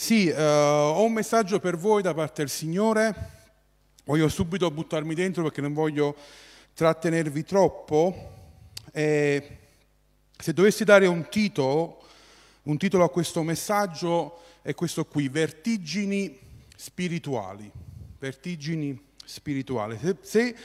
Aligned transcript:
Sì, 0.00 0.28
eh, 0.28 0.42
ho 0.42 1.04
un 1.04 1.12
messaggio 1.12 1.60
per 1.60 1.76
voi 1.76 2.00
da 2.00 2.14
parte 2.14 2.40
del 2.40 2.48
Signore. 2.48 3.14
Voglio 4.04 4.30
subito 4.30 4.70
buttarmi 4.70 5.14
dentro 5.14 5.42
perché 5.42 5.60
non 5.60 5.74
voglio 5.74 6.16
trattenervi 6.72 7.44
troppo. 7.44 8.32
E 8.92 9.58
se 10.38 10.54
dovessi 10.54 10.84
dare 10.84 11.06
un 11.06 11.28
titolo, 11.28 12.02
un 12.62 12.78
titolo 12.78 13.04
a 13.04 13.10
questo 13.10 13.42
messaggio 13.42 14.40
è 14.62 14.72
questo 14.72 15.04
qui, 15.04 15.28
vertigini 15.28 16.38
spirituali. 16.74 17.70
Vertigini 18.18 18.98
spirituali. 19.22 19.98
Se, 20.00 20.16
se 20.22 20.56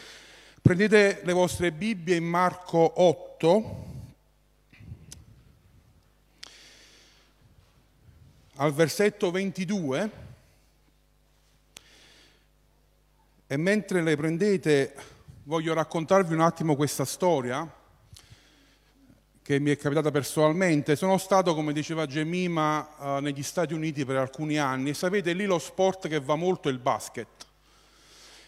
prendete 0.61 1.19
le 1.25 1.33
vostre 1.33 1.73
Bibbie 1.73 2.15
in 2.15 2.23
Marco 2.25 3.01
8, 3.01 3.94
al 8.57 8.73
versetto 8.73 9.31
22 9.31 10.09
e 13.47 13.57
mentre 13.57 14.01
le 14.01 14.15
prendete 14.15 14.95
voglio 15.43 15.73
raccontarvi 15.73 16.33
un 16.33 16.39
attimo 16.39 16.75
questa 16.75 17.05
storia 17.05 17.69
che 19.41 19.59
mi 19.59 19.69
è 19.69 19.77
capitata 19.77 20.09
personalmente. 20.09 20.95
Sono 20.95 21.19
stato, 21.19 21.53
come 21.53 21.71
diceva 21.71 22.07
Gemima, 22.07 23.17
eh, 23.17 23.21
negli 23.21 23.43
Stati 23.43 23.73
Uniti 23.75 24.03
per 24.03 24.15
alcuni 24.15 24.57
anni 24.57 24.89
e 24.89 24.93
sapete 24.95 25.33
lì 25.33 25.45
lo 25.45 25.59
sport 25.59 26.07
che 26.07 26.19
va 26.19 26.35
molto 26.35 26.67
è 26.67 26.71
il 26.71 26.79
basket. 26.79 27.27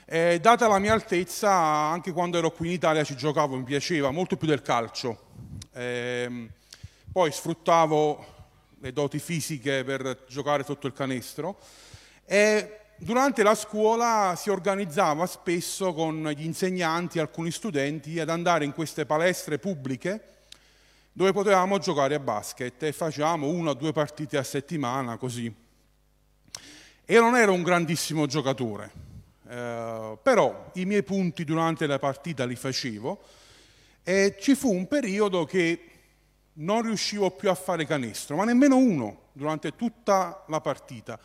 E, 0.06 0.40
data 0.42 0.68
la 0.68 0.80
mia 0.80 0.94
altezza, 0.94 1.52
anche 1.52 2.14
quando 2.14 2.38
ero 2.38 2.50
qui 2.50 2.68
in 2.68 2.74
Italia 2.74 3.04
ci 3.04 3.16
giocavo, 3.16 3.58
mi 3.58 3.64
piaceva 3.64 4.10
molto 4.10 4.38
più 4.38 4.48
del 4.48 4.64
calcio. 4.64 5.26
E, 5.74 6.24
ehm, 6.26 6.50
poi 7.12 7.32
sfruttavo 7.32 8.37
le 8.80 8.94
doti 8.94 9.20
fisiche 9.20 9.84
per 9.84 10.26
giocare 10.28 10.64
sotto 10.64 10.88
il 10.88 10.94
canestro 10.94 11.60
e 12.26 12.80
durante 12.98 13.44
la 13.44 13.56
scuola 13.56 14.36
si 14.38 14.50
organizzava 14.50 15.26
spesso 15.26 15.94
con 15.94 16.28
gli 16.36 16.44
insegnanti, 16.44 17.20
alcuni 17.20 17.52
studenti, 17.52 18.20
ad 18.20 18.30
andare 18.30 18.66
in 18.66 18.74
queste 18.74 19.06
palestre 19.06 19.60
pubbliche 19.60 20.36
dove 21.12 21.32
potevamo 21.32 21.80
giocare 21.80 22.14
a 22.14 22.20
basket 22.20 22.84
e 22.84 22.92
facevamo 22.92 23.48
una 23.48 23.72
o 23.72 23.74
due 23.74 23.92
partite 23.92 24.38
a 24.38 24.44
settimana 24.44 25.18
così. 25.18 25.52
Io 27.06 27.22
non 27.22 27.36
ero 27.36 27.54
un 27.54 27.64
grandissimo 27.64 28.28
giocatore, 28.28 28.92
eh, 29.50 30.18
però 30.22 30.72
i 30.74 30.86
miei 30.86 31.02
punti 31.04 31.44
durante 31.44 31.88
la 31.88 31.98
partita 31.98 32.46
li 32.46 32.56
facevo 32.56 33.20
e 34.04 34.36
ci 34.40 34.54
fu 34.54 34.72
un 34.72 34.88
periodo 34.88 35.46
che 35.46 35.97
non 36.60 36.84
riuscivo 36.84 37.32
più 37.32 37.50
a 37.50 37.56
fare 37.56 37.86
canestro, 37.86 38.36
ma 38.36 38.46
nemmeno 38.46 38.78
uno 38.78 39.26
durante 39.34 39.76
tutta 39.76 40.44
la 40.48 40.62
partita. 40.62 41.20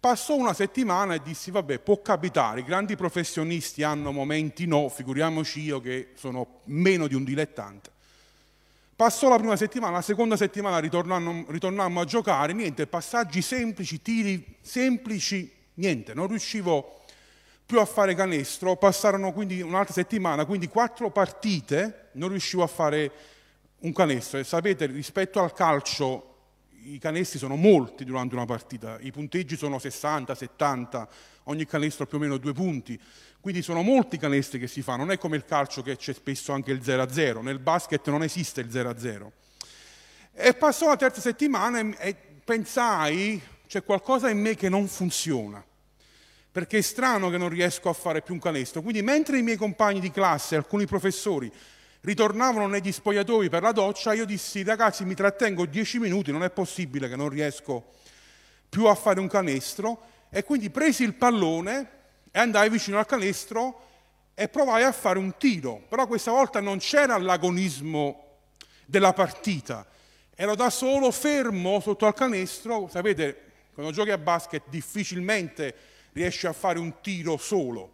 Passò 0.00 0.34
una 0.34 0.52
settimana 0.52 1.14
e 1.14 1.22
dissi, 1.22 1.50
vabbè, 1.50 1.78
può 1.78 2.02
capitare, 2.02 2.60
i 2.60 2.64
grandi 2.64 2.94
professionisti 2.96 3.82
hanno 3.82 4.12
momenti 4.12 4.66
no, 4.66 4.88
figuriamoci 4.88 5.60
io 5.60 5.80
che 5.80 6.10
sono 6.14 6.60
meno 6.64 7.06
di 7.06 7.14
un 7.14 7.24
dilettante. 7.24 7.90
Passò 8.96 9.28
la 9.28 9.38
prima 9.38 9.56
settimana, 9.56 9.94
la 9.94 10.02
seconda 10.02 10.36
settimana 10.36 10.78
ritornammo, 10.78 12.00
a 12.00 12.04
giocare, 12.04 12.52
niente, 12.52 12.86
passaggi 12.86 13.42
semplici, 13.42 14.02
tiri 14.02 14.56
semplici, 14.60 15.50
niente, 15.74 16.14
non 16.14 16.28
riuscivo 16.28 17.00
più 17.66 17.80
a 17.80 17.84
fare 17.86 18.14
canestro, 18.14 18.76
passarono 18.76 19.32
quindi 19.32 19.62
un'altra 19.62 19.94
settimana, 19.94 20.44
quindi 20.44 20.68
quattro 20.68 21.10
partite, 21.10 22.10
non 22.12 22.28
riuscivo 22.28 22.62
a 22.62 22.66
fare 22.68 23.10
un 23.84 23.92
canestro. 23.92 24.38
E 24.38 24.44
sapete 24.44 24.86
rispetto 24.86 25.40
al 25.40 25.52
calcio 25.52 26.30
i 26.86 26.98
canestri 26.98 27.38
sono 27.38 27.56
molti 27.56 28.04
durante 28.04 28.34
una 28.34 28.44
partita, 28.44 28.98
i 29.00 29.10
punteggi 29.10 29.56
sono 29.56 29.78
60, 29.78 30.34
70, 30.34 31.08
ogni 31.44 31.64
canestro 31.64 32.06
più 32.06 32.18
o 32.18 32.20
meno 32.20 32.36
due 32.36 32.52
punti, 32.52 33.00
quindi 33.40 33.62
sono 33.62 33.82
molti 33.82 34.18
canestri 34.18 34.58
che 34.58 34.66
si 34.66 34.82
fanno, 34.82 35.04
non 35.04 35.12
è 35.12 35.18
come 35.18 35.36
il 35.36 35.44
calcio 35.44 35.82
che 35.82 35.96
c'è 35.96 36.12
spesso 36.12 36.52
anche 36.52 36.72
il 36.72 36.80
0-0, 36.80 37.40
nel 37.40 37.58
basket 37.58 38.06
non 38.10 38.22
esiste 38.22 38.60
il 38.60 38.68
0-0. 38.68 39.30
E 40.34 40.54
passò 40.54 40.88
la 40.88 40.96
terza 40.96 41.20
settimana 41.20 41.96
e 41.98 42.14
pensai, 42.44 43.40
c'è 43.66 43.82
qualcosa 43.82 44.28
in 44.28 44.40
me 44.40 44.54
che 44.54 44.68
non 44.68 44.86
funziona, 44.86 45.64
perché 46.52 46.78
è 46.78 46.82
strano 46.82 47.30
che 47.30 47.38
non 47.38 47.48
riesco 47.48 47.88
a 47.88 47.94
fare 47.94 48.20
più 48.20 48.34
un 48.34 48.40
canestro. 48.40 48.82
Quindi 48.82 49.00
mentre 49.00 49.38
i 49.38 49.42
miei 49.42 49.56
compagni 49.56 50.00
di 50.00 50.10
classe, 50.10 50.54
alcuni 50.54 50.86
professori, 50.86 51.50
ritornavano 52.04 52.66
negli 52.66 52.92
spogliatoi 52.92 53.48
per 53.48 53.62
la 53.62 53.72
doccia, 53.72 54.12
io 54.12 54.24
dissi 54.24 54.62
ragazzi 54.62 55.04
mi 55.04 55.14
trattengo 55.14 55.66
dieci 55.66 55.98
minuti, 55.98 56.30
non 56.30 56.44
è 56.44 56.50
possibile 56.50 57.08
che 57.08 57.16
non 57.16 57.28
riesco 57.28 57.92
più 58.68 58.86
a 58.86 58.94
fare 58.94 59.20
un 59.20 59.28
canestro. 59.28 60.12
E 60.30 60.42
quindi 60.42 60.68
presi 60.68 61.04
il 61.04 61.14
pallone 61.14 61.90
e 62.30 62.38
andai 62.38 62.68
vicino 62.68 62.98
al 62.98 63.06
canestro 63.06 63.80
e 64.34 64.48
provai 64.48 64.82
a 64.82 64.90
fare 64.90 65.18
un 65.18 65.36
tiro, 65.38 65.84
però 65.88 66.08
questa 66.08 66.32
volta 66.32 66.60
non 66.60 66.78
c'era 66.78 67.16
l'agonismo 67.16 68.38
della 68.84 69.12
partita, 69.12 69.86
ero 70.34 70.56
da 70.56 70.70
solo 70.70 71.12
fermo 71.12 71.78
sotto 71.78 72.06
al 72.06 72.14
canestro, 72.14 72.88
sapete 72.90 73.52
quando 73.72 73.92
giochi 73.92 74.10
a 74.10 74.18
basket 74.18 74.64
difficilmente 74.68 75.74
riesci 76.12 76.48
a 76.48 76.52
fare 76.52 76.80
un 76.80 77.00
tiro 77.00 77.36
solo, 77.36 77.93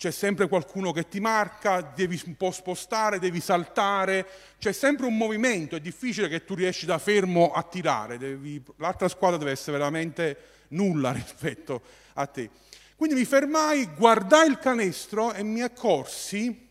c'è 0.00 0.10
sempre 0.10 0.48
qualcuno 0.48 0.92
che 0.92 1.08
ti 1.08 1.20
marca, 1.20 1.82
devi 1.82 2.18
un 2.24 2.34
po' 2.34 2.52
spostare, 2.52 3.18
devi 3.18 3.38
saltare, 3.38 4.26
c'è 4.58 4.72
sempre 4.72 5.04
un 5.04 5.14
movimento, 5.14 5.76
è 5.76 5.80
difficile 5.80 6.26
che 6.26 6.42
tu 6.46 6.54
riesci 6.54 6.86
da 6.86 6.96
fermo 6.96 7.52
a 7.52 7.62
tirare, 7.62 8.16
devi, 8.16 8.62
l'altra 8.76 9.08
squadra 9.08 9.36
deve 9.36 9.50
essere 9.50 9.76
veramente 9.76 10.38
nulla 10.68 11.12
rispetto 11.12 11.82
a 12.14 12.24
te. 12.24 12.48
Quindi 12.96 13.14
mi 13.14 13.26
fermai, 13.26 13.90
guardai 13.94 14.48
il 14.48 14.58
canestro 14.58 15.34
e 15.34 15.42
mi 15.42 15.60
accorsi 15.60 16.66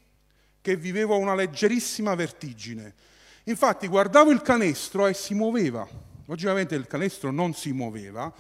che 0.59 0.75
vivevo 0.75 1.16
una 1.16 1.35
leggerissima 1.35 2.16
vertigine. 2.16 2.96
Infatti 3.44 3.85
guardavo 3.85 4.31
il 4.31 4.41
canestro 4.41 5.06
e 5.06 5.13
si 5.13 5.35
muoveva. 5.35 5.88
Logicamente 6.25 6.73
il 6.73 6.88
canestro 6.88 7.29
non 7.29 7.53
si 7.53 7.73
muoveva, 7.73 8.34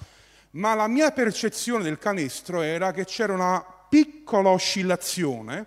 ma 0.51 0.73
la 0.73 0.87
mia 0.87 1.11
percezione 1.11 1.83
del 1.83 1.99
canestro 1.99 2.63
era 2.63 2.91
che 2.91 3.05
c'era 3.05 3.33
una 3.33 3.77
piccola 3.89 4.49
oscillazione 4.49 5.65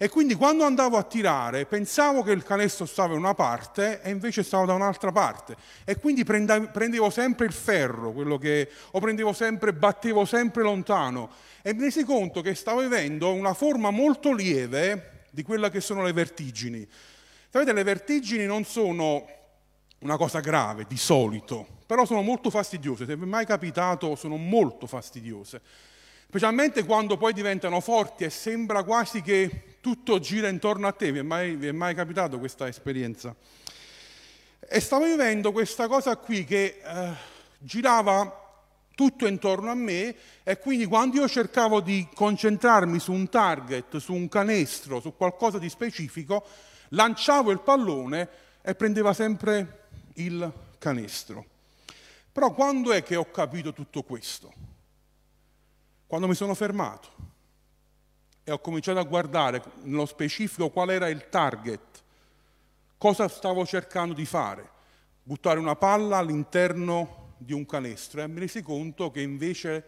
e 0.00 0.08
quindi 0.08 0.36
quando 0.36 0.62
andavo 0.62 0.96
a 0.96 1.02
tirare 1.02 1.66
pensavo 1.66 2.22
che 2.22 2.30
il 2.30 2.44
canestro 2.44 2.86
stava 2.86 3.14
in 3.14 3.18
una 3.18 3.34
parte 3.34 4.00
e 4.00 4.10
invece 4.10 4.44
stava 4.44 4.64
da 4.64 4.74
un'altra 4.74 5.10
parte 5.10 5.56
e 5.84 5.96
quindi 5.96 6.22
prendevo 6.22 7.10
sempre 7.10 7.46
il 7.46 7.52
ferro, 7.52 8.12
quello 8.12 8.38
che, 8.38 8.70
o 8.92 9.00
prendevo 9.00 9.32
sempre, 9.32 9.72
battevo 9.72 10.24
sempre 10.24 10.62
lontano. 10.62 11.28
E 11.62 11.74
mi 11.74 11.82
resi 11.82 12.04
conto 12.04 12.42
che 12.42 12.54
stavo 12.54 12.82
vivendo 12.82 13.32
una 13.32 13.54
forma 13.54 13.90
molto 13.90 14.32
lieve 14.32 15.24
di 15.32 15.42
quella 15.42 15.68
che 15.68 15.80
sono 15.80 16.04
le 16.04 16.12
vertigini. 16.12 16.86
Sapete, 17.50 17.72
le 17.72 17.82
vertigini 17.82 18.46
non 18.46 18.62
sono 18.62 19.26
una 19.98 20.16
cosa 20.16 20.38
grave 20.38 20.84
di 20.86 20.96
solito, 20.96 21.66
però 21.86 22.04
sono 22.04 22.22
molto 22.22 22.50
fastidiose, 22.50 23.04
se 23.04 23.16
vi 23.16 23.24
è 23.24 23.26
mai 23.26 23.46
capitato 23.46 24.14
sono 24.14 24.36
molto 24.36 24.86
fastidiose 24.86 25.60
specialmente 26.28 26.84
quando 26.84 27.16
poi 27.16 27.32
diventano 27.32 27.80
forti 27.80 28.24
e 28.24 28.28
sembra 28.28 28.82
quasi 28.82 29.22
che 29.22 29.76
tutto 29.80 30.18
gira 30.18 30.48
intorno 30.48 30.86
a 30.86 30.92
te. 30.92 31.10
Vi 31.10 31.20
è 31.20 31.22
mai, 31.22 31.56
vi 31.56 31.68
è 31.68 31.72
mai 31.72 31.94
capitato 31.94 32.38
questa 32.38 32.68
esperienza? 32.68 33.34
E 34.60 34.80
stavo 34.80 35.06
vivendo 35.06 35.52
questa 35.52 35.88
cosa 35.88 36.16
qui 36.16 36.44
che 36.44 36.82
eh, 36.84 37.10
girava 37.56 38.44
tutto 38.94 39.26
intorno 39.26 39.70
a 39.70 39.74
me 39.74 40.14
e 40.42 40.58
quindi 40.58 40.84
quando 40.84 41.16
io 41.16 41.28
cercavo 41.28 41.80
di 41.80 42.06
concentrarmi 42.12 42.98
su 42.98 43.12
un 43.12 43.30
target, 43.30 43.96
su 43.96 44.12
un 44.12 44.28
canestro, 44.28 45.00
su 45.00 45.16
qualcosa 45.16 45.58
di 45.58 45.70
specifico, 45.70 46.44
lanciavo 46.88 47.50
il 47.50 47.60
pallone 47.60 48.28
e 48.60 48.74
prendeva 48.74 49.14
sempre 49.14 49.86
il 50.14 50.52
canestro. 50.76 51.46
Però 52.30 52.52
quando 52.52 52.92
è 52.92 53.02
che 53.02 53.16
ho 53.16 53.30
capito 53.30 53.72
tutto 53.72 54.02
questo? 54.02 54.67
Quando 56.08 56.26
mi 56.26 56.34
sono 56.34 56.54
fermato 56.54 57.08
e 58.42 58.50
ho 58.50 58.58
cominciato 58.60 58.98
a 58.98 59.02
guardare 59.02 59.62
nello 59.82 60.06
specifico 60.06 60.70
qual 60.70 60.88
era 60.88 61.10
il 61.10 61.28
target, 61.28 62.02
cosa 62.96 63.28
stavo 63.28 63.66
cercando 63.66 64.14
di 64.14 64.24
fare, 64.24 64.66
buttare 65.22 65.58
una 65.58 65.76
palla 65.76 66.16
all'interno 66.16 67.34
di 67.36 67.52
un 67.52 67.66
canestro 67.66 68.22
e 68.22 68.26
mi 68.26 68.40
resi 68.40 68.62
conto 68.62 69.10
che 69.10 69.20
invece 69.20 69.84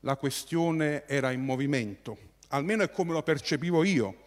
la 0.00 0.16
questione 0.16 1.06
era 1.06 1.30
in 1.30 1.42
movimento, 1.42 2.18
almeno 2.48 2.82
è 2.82 2.90
come 2.90 3.14
lo 3.14 3.22
percepivo 3.22 3.82
io, 3.82 4.24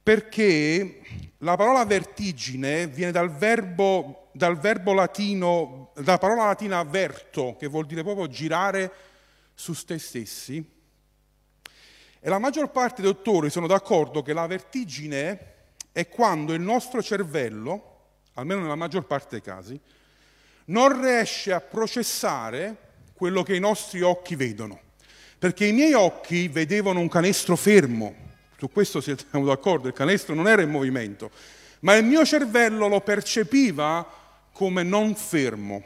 perché 0.00 1.00
la 1.38 1.56
parola 1.56 1.84
vertigine 1.84 2.86
viene 2.86 3.10
dal 3.10 3.32
verbo, 3.32 4.28
dal 4.30 4.56
verbo 4.56 4.92
latino, 4.92 5.90
dalla 5.96 6.18
parola 6.18 6.44
latina 6.44 6.80
verto, 6.84 7.56
che 7.58 7.66
vuol 7.66 7.86
dire 7.86 8.04
proprio 8.04 8.28
girare 8.28 8.92
su 9.54 9.72
se 9.72 9.98
stessi 9.98 10.72
e 12.26 12.30
la 12.30 12.38
maggior 12.38 12.70
parte 12.70 13.02
dei 13.02 13.12
dottori 13.12 13.50
sono 13.50 13.66
d'accordo 13.66 14.22
che 14.22 14.32
la 14.32 14.46
vertigine 14.46 15.52
è 15.92 16.08
quando 16.08 16.54
il 16.54 16.60
nostro 16.62 17.02
cervello, 17.02 17.98
almeno 18.32 18.62
nella 18.62 18.76
maggior 18.76 19.04
parte 19.04 19.28
dei 19.32 19.42
casi, 19.42 19.78
non 20.66 21.02
riesce 21.02 21.52
a 21.52 21.60
processare 21.60 22.76
quello 23.12 23.42
che 23.42 23.54
i 23.54 23.60
nostri 23.60 24.00
occhi 24.00 24.36
vedono. 24.36 24.80
Perché 25.38 25.66
i 25.66 25.72
miei 25.72 25.92
occhi 25.92 26.48
vedevano 26.48 27.00
un 27.00 27.08
canestro 27.08 27.56
fermo, 27.56 28.14
su 28.56 28.70
questo 28.70 29.02
siamo 29.04 29.44
d'accordo, 29.44 29.88
il 29.88 29.92
canestro 29.92 30.34
non 30.34 30.48
era 30.48 30.62
in 30.62 30.70
movimento, 30.70 31.30
ma 31.80 31.94
il 31.94 32.06
mio 32.06 32.24
cervello 32.24 32.88
lo 32.88 33.02
percepiva 33.02 34.06
come 34.50 34.82
non 34.82 35.14
fermo. 35.14 35.84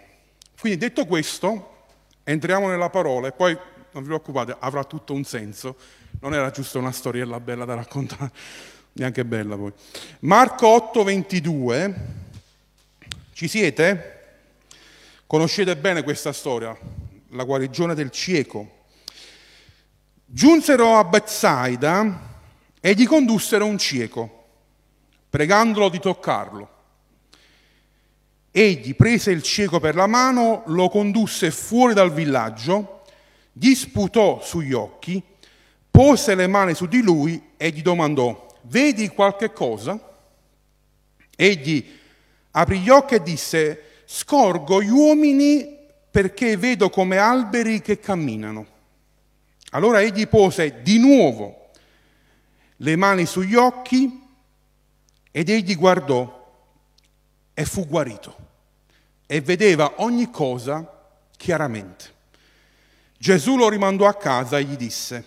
Quindi 0.61 0.79
detto 0.79 1.05
questo, 1.05 1.78
entriamo 2.31 2.69
nella 2.69 2.91
parola 2.91 3.29
e 3.29 3.33
poi 3.33 3.57
non 3.93 4.03
vi 4.03 4.09
preoccupate, 4.09 4.55
avrà 4.59 4.85
tutto 4.85 5.15
un 5.15 5.25
senso. 5.25 5.77
Non 6.21 6.35
era 6.35 6.51
giusto 6.51 6.79
una 6.79 6.93
storiella 6.93 7.41
bella 7.41 7.65
da 7.65 7.75
raccontare, 7.75 8.31
neanche 8.93 9.25
bella 9.25 9.57
poi. 9.57 9.73
Marco 10.21 10.69
8, 10.69 11.05
22, 11.05 11.95
ci 13.33 13.49
siete? 13.49 14.17
Conoscete 15.27 15.77
bene 15.77 16.03
questa 16.03 16.33
storia, 16.33 16.77
la 17.31 17.45
guarigione 17.45 17.95
del 17.95 18.11
cieco. 18.11 18.77
Giunsero 20.27 20.99
a 20.99 21.05
Bethsaida 21.05 22.27
e 22.79 22.93
gli 22.93 23.07
condussero 23.07 23.65
un 23.65 23.79
cieco, 23.79 24.45
pregandolo 25.31 25.89
di 25.89 25.99
toccarlo. 25.99 26.77
Egli 28.59 28.97
prese 28.97 29.31
il 29.31 29.41
cieco 29.41 29.79
per 29.79 29.95
la 29.95 30.09
mano, 30.09 30.65
lo 30.67 30.89
condusse 30.89 31.53
fuori 31.53 31.95
dal 31.95 32.13
villaggio, 32.13 33.05
gli 33.53 33.73
sputò 33.73 34.43
sugli 34.43 34.73
occhi, 34.73 35.23
pose 35.89 36.35
le 36.35 36.49
mani 36.49 36.75
su 36.75 36.87
di 36.87 37.01
lui 37.01 37.51
e 37.57 37.71
gli 37.71 37.83
domandò, 37.83 38.49
vedi 38.63 39.07
qualche 39.11 39.53
cosa? 39.53 39.97
Egli 41.37 41.87
aprì 42.51 42.81
gli 42.81 42.89
occhi 42.89 43.15
e 43.15 43.23
disse, 43.23 43.83
scorgo 44.05 44.83
gli 44.83 44.91
uomini 44.91 45.79
perché 46.11 46.57
vedo 46.57 46.91
come 46.91 47.17
alberi 47.17 47.81
che 47.81 48.01
camminano. 48.01 48.67
Allora 49.71 50.01
egli 50.01 50.27
pose 50.27 50.83
di 50.83 50.99
nuovo 50.99 51.71
le 52.79 52.97
mani 52.97 53.25
sugli 53.25 53.55
occhi 53.55 54.21
ed 55.31 55.49
egli 55.49 55.77
guardò 55.77 56.35
e 57.55 57.65
fu 57.65 57.87
guarito 57.87 58.47
e 59.31 59.43
vedeva 59.43 59.93
ogni 59.97 60.31
cosa 60.31 60.91
chiaramente. 61.37 62.17
Gesù 63.19 63.57
lo 63.57 63.69
rimandò 63.69 64.07
a 64.07 64.15
casa 64.15 64.59
e 64.59 64.65
gli 64.65 64.77
disse, 64.77 65.25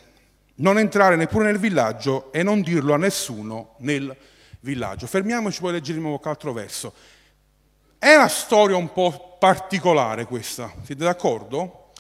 non 0.55 0.79
entrare 0.79 1.15
neppure 1.15 1.45
nel 1.45 1.59
villaggio 1.59 2.33
e 2.33 2.41
non 2.41 2.61
dirlo 2.61 2.95
a 2.95 2.97
nessuno 2.97 3.75
nel 3.79 4.15
villaggio. 4.61 5.05
Fermiamoci, 5.05 5.59
poi 5.59 5.73
leggeremo 5.73 6.09
qualche 6.09 6.29
altro 6.29 6.51
verso. 6.51 6.93
È 7.99 8.15
una 8.15 8.27
storia 8.27 8.75
un 8.75 8.91
po' 8.91 9.37
particolare 9.39 10.25
questa, 10.25 10.73
siete 10.83 11.03
d'accordo? 11.03 11.91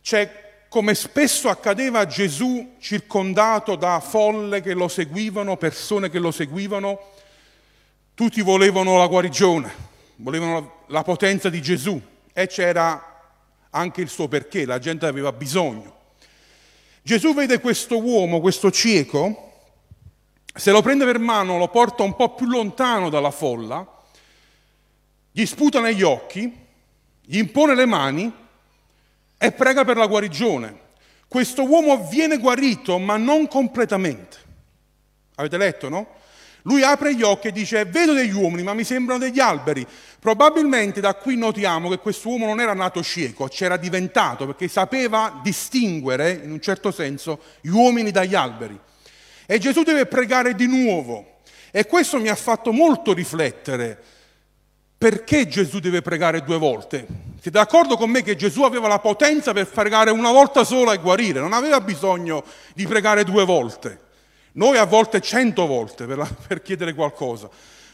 C'è, 0.00 0.66
come 0.68 0.94
spesso 0.94 1.48
accadeva 1.48 2.06
Gesù, 2.06 2.74
circondato 2.78 3.74
da 3.74 3.98
folle 3.98 4.60
che 4.60 4.72
lo 4.72 4.86
seguivano, 4.86 5.56
persone 5.56 6.10
che 6.10 6.20
lo 6.20 6.30
seguivano, 6.30 7.00
tutti 8.14 8.40
volevano 8.40 8.98
la 8.98 9.08
guarigione, 9.08 9.72
volevano 10.16 10.78
la 10.90 11.02
potenza 11.02 11.48
di 11.48 11.62
Gesù 11.62 12.00
e 12.32 12.46
c'era 12.46 13.06
anche 13.70 14.00
il 14.00 14.08
suo 14.08 14.28
perché, 14.28 14.64
la 14.64 14.78
gente 14.78 15.06
aveva 15.06 15.32
bisogno. 15.32 15.98
Gesù 17.02 17.32
vede 17.34 17.60
questo 17.60 18.00
uomo, 18.00 18.40
questo 18.40 18.70
cieco, 18.70 19.52
se 20.52 20.70
lo 20.70 20.82
prende 20.82 21.04
per 21.04 21.18
mano, 21.18 21.58
lo 21.58 21.68
porta 21.68 22.02
un 22.02 22.14
po' 22.14 22.34
più 22.34 22.46
lontano 22.46 23.08
dalla 23.08 23.30
folla, 23.30 23.86
gli 25.30 25.46
sputa 25.46 25.80
negli 25.80 26.02
occhi, 26.02 26.66
gli 27.22 27.38
impone 27.38 27.74
le 27.74 27.86
mani 27.86 28.32
e 29.38 29.52
prega 29.52 29.84
per 29.84 29.96
la 29.96 30.06
guarigione. 30.06 30.88
Questo 31.28 31.64
uomo 31.64 32.08
viene 32.08 32.38
guarito, 32.38 32.98
ma 32.98 33.16
non 33.16 33.46
completamente. 33.46 34.36
Avete 35.36 35.56
letto, 35.56 35.88
no? 35.88 36.18
Lui 36.62 36.82
apre 36.82 37.14
gli 37.14 37.22
occhi 37.22 37.48
e 37.48 37.52
dice, 37.52 37.84
vedo 37.84 38.12
degli 38.12 38.32
uomini, 38.32 38.62
ma 38.62 38.74
mi 38.74 38.84
sembrano 38.84 39.18
degli 39.18 39.40
alberi. 39.40 39.86
Probabilmente 40.18 41.00
da 41.00 41.14
qui 41.14 41.36
notiamo 41.36 41.88
che 41.88 41.98
questo 41.98 42.28
uomo 42.28 42.46
non 42.46 42.60
era 42.60 42.74
nato 42.74 43.02
cieco, 43.02 43.48
c'era 43.48 43.76
diventato, 43.76 44.46
perché 44.46 44.68
sapeva 44.68 45.40
distinguere, 45.42 46.40
in 46.44 46.50
un 46.50 46.60
certo 46.60 46.90
senso, 46.90 47.40
gli 47.60 47.70
uomini 47.70 48.10
dagli 48.10 48.34
alberi. 48.34 48.78
E 49.46 49.58
Gesù 49.58 49.82
deve 49.82 50.06
pregare 50.06 50.54
di 50.54 50.66
nuovo. 50.66 51.38
E 51.70 51.86
questo 51.86 52.18
mi 52.18 52.28
ha 52.28 52.34
fatto 52.34 52.72
molto 52.72 53.12
riflettere 53.12 54.18
perché 55.00 55.48
Gesù 55.48 55.78
deve 55.78 56.02
pregare 56.02 56.44
due 56.44 56.58
volte? 56.58 57.06
Siete 57.40 57.56
d'accordo 57.56 57.96
con 57.96 58.10
me 58.10 58.22
che 58.22 58.36
Gesù 58.36 58.64
aveva 58.64 58.86
la 58.86 58.98
potenza 58.98 59.54
per 59.54 59.66
pregare 59.66 60.10
una 60.10 60.30
volta 60.30 60.62
sola 60.62 60.92
e 60.92 60.98
guarire? 60.98 61.40
Non 61.40 61.54
aveva 61.54 61.80
bisogno 61.80 62.44
di 62.74 62.86
pregare 62.86 63.24
due 63.24 63.46
volte. 63.46 63.98
Noi 64.60 64.76
a 64.76 64.84
volte 64.84 65.22
cento 65.22 65.66
volte 65.66 66.04
per, 66.04 66.18
la, 66.18 66.28
per 66.46 66.60
chiedere 66.60 66.92
qualcosa. 66.92 67.48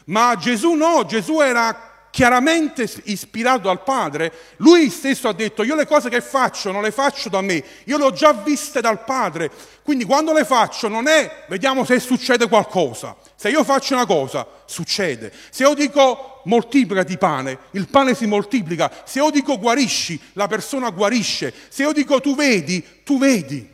Ma 0.07 0.35
Gesù 0.35 0.73
no, 0.73 1.05
Gesù 1.05 1.39
era 1.39 1.93
chiaramente 2.09 2.89
ispirato 3.03 3.67
dal 3.67 3.83
Padre, 3.83 4.33
lui 4.57 4.89
stesso 4.89 5.27
ha 5.27 5.33
detto 5.33 5.63
io 5.63 5.75
le 5.75 5.85
cose 5.85 6.09
che 6.09 6.19
faccio 6.19 6.71
non 6.71 6.81
le 6.81 6.91
faccio 6.91 7.29
da 7.29 7.41
me, 7.41 7.63
io 7.83 7.97
le 7.97 8.03
ho 8.05 8.11
già 8.11 8.33
viste 8.33 8.81
dal 8.81 9.03
Padre, 9.03 9.51
quindi 9.83 10.03
quando 10.03 10.33
le 10.33 10.43
faccio 10.43 10.87
non 10.87 11.07
è 11.07 11.45
vediamo 11.47 11.85
se 11.85 11.99
succede 11.99 12.47
qualcosa, 12.47 13.15
se 13.35 13.49
io 13.49 13.63
faccio 13.63 13.93
una 13.93 14.05
cosa 14.05 14.47
succede, 14.65 15.31
se 15.51 15.63
io 15.63 15.73
dico 15.73 16.41
moltiplicati 16.45 17.17
pane, 17.17 17.59
il 17.71 17.87
pane 17.87 18.15
si 18.15 18.25
moltiplica, 18.25 18.91
se 19.05 19.19
io 19.19 19.29
dico 19.29 19.59
guarisci, 19.59 20.19
la 20.33 20.47
persona 20.47 20.89
guarisce, 20.89 21.53
se 21.69 21.83
io 21.83 21.91
dico 21.91 22.19
tu 22.19 22.35
vedi, 22.35 22.83
tu 23.03 23.19
vedi, 23.19 23.69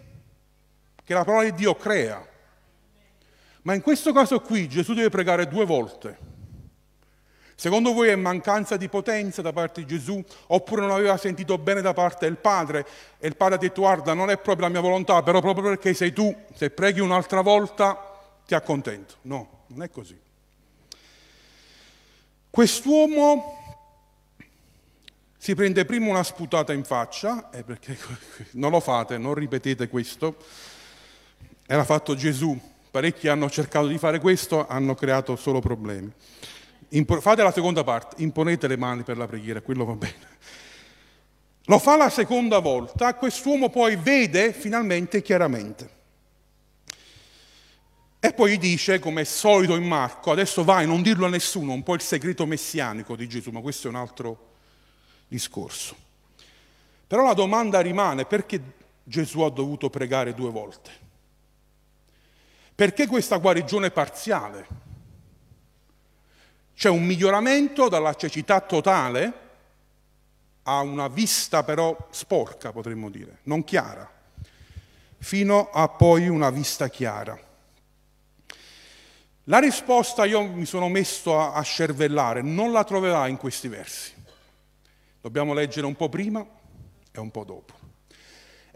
che 1.06 1.14
la 1.14 1.24
parola 1.24 1.44
di 1.44 1.54
Dio 1.54 1.76
crea. 1.76 2.32
Ma 3.64 3.74
in 3.74 3.82
questo 3.82 4.14
caso 4.14 4.40
qui 4.40 4.68
Gesù 4.70 4.94
deve 4.94 5.10
pregare 5.10 5.48
due 5.48 5.66
volte 5.66 6.32
Secondo 7.56 7.94
voi 7.94 8.10
è 8.10 8.16
mancanza 8.16 8.78
di 8.78 8.90
potenza 8.90 9.42
da 9.42 9.54
parte 9.54 9.82
di 9.82 9.88
Gesù 9.88 10.22
oppure 10.48 10.82
non 10.82 10.92
aveva 10.92 11.18
sentito 11.18 11.58
bene 11.58 11.82
da 11.82 11.94
parte 11.94 12.26
del 12.26 12.38
Padre 12.38 12.86
e 13.20 13.28
il 13.28 13.38
Padre 13.38 13.56
ha 13.56 13.58
detto 13.58 13.82
guarda 13.82 14.14
non 14.14 14.30
è 14.30 14.38
proprio 14.38 14.68
la 14.68 14.72
mia 14.72 14.82
volontà, 14.82 15.22
però 15.22 15.40
proprio 15.40 15.64
perché 15.70 15.94
sei 15.94 16.12
tu, 16.12 16.36
se 16.56 16.72
preghi 16.72 17.00
un'altra 17.00 17.42
volta 17.42 18.20
ti 18.46 18.56
accontento. 18.56 19.16
No, 19.22 19.66
non 19.68 19.84
è 19.84 19.90
così. 19.90 20.20
Quest'uomo 22.50 23.78
si 25.38 25.56
prende 25.56 25.86
prima 25.86 26.10
una 26.10 26.24
sputata 26.24 26.74
in 26.74 26.84
faccia, 26.84 27.50
eh, 27.52 27.64
perché 27.64 27.98
non 28.54 28.72
lo 28.72 28.80
fate, 28.80 29.18
non 29.18 29.36
ripetete 29.36 29.88
questo, 29.88 30.38
era 31.66 31.84
fatto 31.84 32.16
Gesù, 32.16 32.60
parecchi 32.94 33.28
hanno 33.28 33.50
cercato 33.50 33.88
di 33.88 33.98
fare 33.98 34.20
questo, 34.20 34.68
hanno 34.68 34.94
creato 34.94 35.36
solo 35.36 35.60
problemi. 35.60 36.14
Fate 37.22 37.42
la 37.42 37.52
seconda 37.52 37.84
parte, 37.84 38.22
imponete 38.22 38.68
le 38.68 38.78
mani 38.78 39.02
per 39.02 39.18
la 39.18 39.26
preghiera, 39.26 39.62
quello 39.62 39.84
va 39.84 39.94
bene. 39.94 40.28
Lo 41.64 41.80
fa 41.80 41.98
la 41.98 42.12
seconda 42.12 42.60
volta, 42.60 43.16
quest'uomo 43.16 43.72
poi 43.72 43.96
vede 43.96 44.54
finalmente 44.54 45.24
chiaramente. 45.24 45.90
E 48.20 48.32
poi 48.32 48.52
gli 48.52 48.60
dice, 48.60 49.00
come 49.00 49.22
è 49.22 49.26
solito 49.26 49.76
in 49.76 49.88
Marco, 49.88 50.30
adesso 50.30 50.64
vai, 50.64 50.86
non 50.86 51.02
dirlo 51.02 51.26
a 51.26 51.30
nessuno, 51.30 51.74
un 51.74 51.82
po' 51.82 51.96
il 51.96 52.02
segreto 52.02 52.46
messianico 52.46 53.16
di 53.16 53.28
Gesù, 53.28 53.50
ma 53.50 53.62
questo 53.62 53.88
è 53.88 53.90
un 53.90 53.96
altro 53.96 54.52
discorso. 55.28 55.96
Però 57.08 57.24
la 57.24 57.34
domanda 57.34 57.82
rimane, 57.82 58.26
perché 58.26 58.62
Gesù 59.04 59.42
ha 59.42 59.50
dovuto 59.50 59.90
pregare 59.90 60.36
due 60.36 60.52
volte? 60.52 61.03
Perché 62.76 63.08
questa 63.08 63.38
guarigione 63.38 63.92
parziale? 63.92 64.68
C'è 66.76 66.90
un 66.90 67.04
miglioramento 67.04 67.88
dalla 67.88 68.16
cecità 68.16 68.60
totale 68.62 69.42
a 70.64 70.80
una 70.82 71.08
vista 71.08 71.64
però 71.64 71.96
sporca, 72.10 72.72
potremmo 72.72 73.10
dire, 73.10 73.40
non 73.44 73.64
chiara, 73.64 74.10
fino 75.18 75.70
a 75.70 75.88
poi 75.88 76.28
una 76.28 76.50
vista 76.50 76.90
chiara. 76.90 77.40
La 79.48 79.60
risposta 79.60 80.26
io 80.26 80.42
mi 80.44 80.66
sono 80.66 80.88
messo 80.88 81.38
a, 81.40 81.54
a 81.54 81.62
scervellare, 81.62 82.42
non 82.42 82.72
la 82.72 82.84
troverà 82.84 83.28
in 83.28 83.38
questi 83.38 83.68
versi. 83.68 84.14
Dobbiamo 85.22 85.54
leggere 85.54 85.86
un 85.86 85.96
po' 85.96 86.10
prima 86.10 86.46
e 87.12 87.20
un 87.20 87.30
po' 87.30 87.44
dopo. 87.44 87.83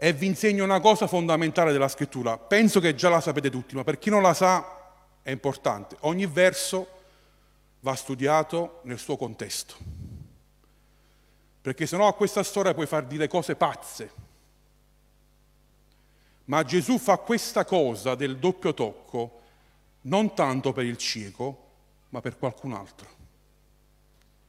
E 0.00 0.12
vi 0.12 0.26
insegno 0.26 0.62
una 0.62 0.78
cosa 0.78 1.08
fondamentale 1.08 1.72
della 1.72 1.88
scrittura, 1.88 2.38
penso 2.38 2.78
che 2.78 2.94
già 2.94 3.08
la 3.08 3.20
sapete 3.20 3.50
tutti, 3.50 3.74
ma 3.74 3.82
per 3.82 3.98
chi 3.98 4.10
non 4.10 4.22
la 4.22 4.32
sa 4.32 4.92
è 5.22 5.32
importante. 5.32 5.96
Ogni 6.00 6.26
verso 6.26 6.86
va 7.80 7.96
studiato 7.96 8.80
nel 8.84 8.98
suo 8.98 9.16
contesto. 9.16 9.74
Perché 11.60 11.84
sennò 11.84 12.06
a 12.06 12.14
questa 12.14 12.44
storia 12.44 12.74
puoi 12.74 12.86
far 12.86 13.06
dire 13.06 13.26
cose 13.26 13.56
pazze. 13.56 14.12
Ma 16.44 16.62
Gesù 16.62 16.96
fa 16.98 17.16
questa 17.18 17.64
cosa 17.64 18.14
del 18.14 18.38
doppio 18.38 18.72
tocco 18.74 19.40
non 20.02 20.32
tanto 20.32 20.72
per 20.72 20.84
il 20.84 20.96
cieco, 20.96 21.66
ma 22.10 22.20
per 22.20 22.38
qualcun 22.38 22.72
altro. 22.72 23.08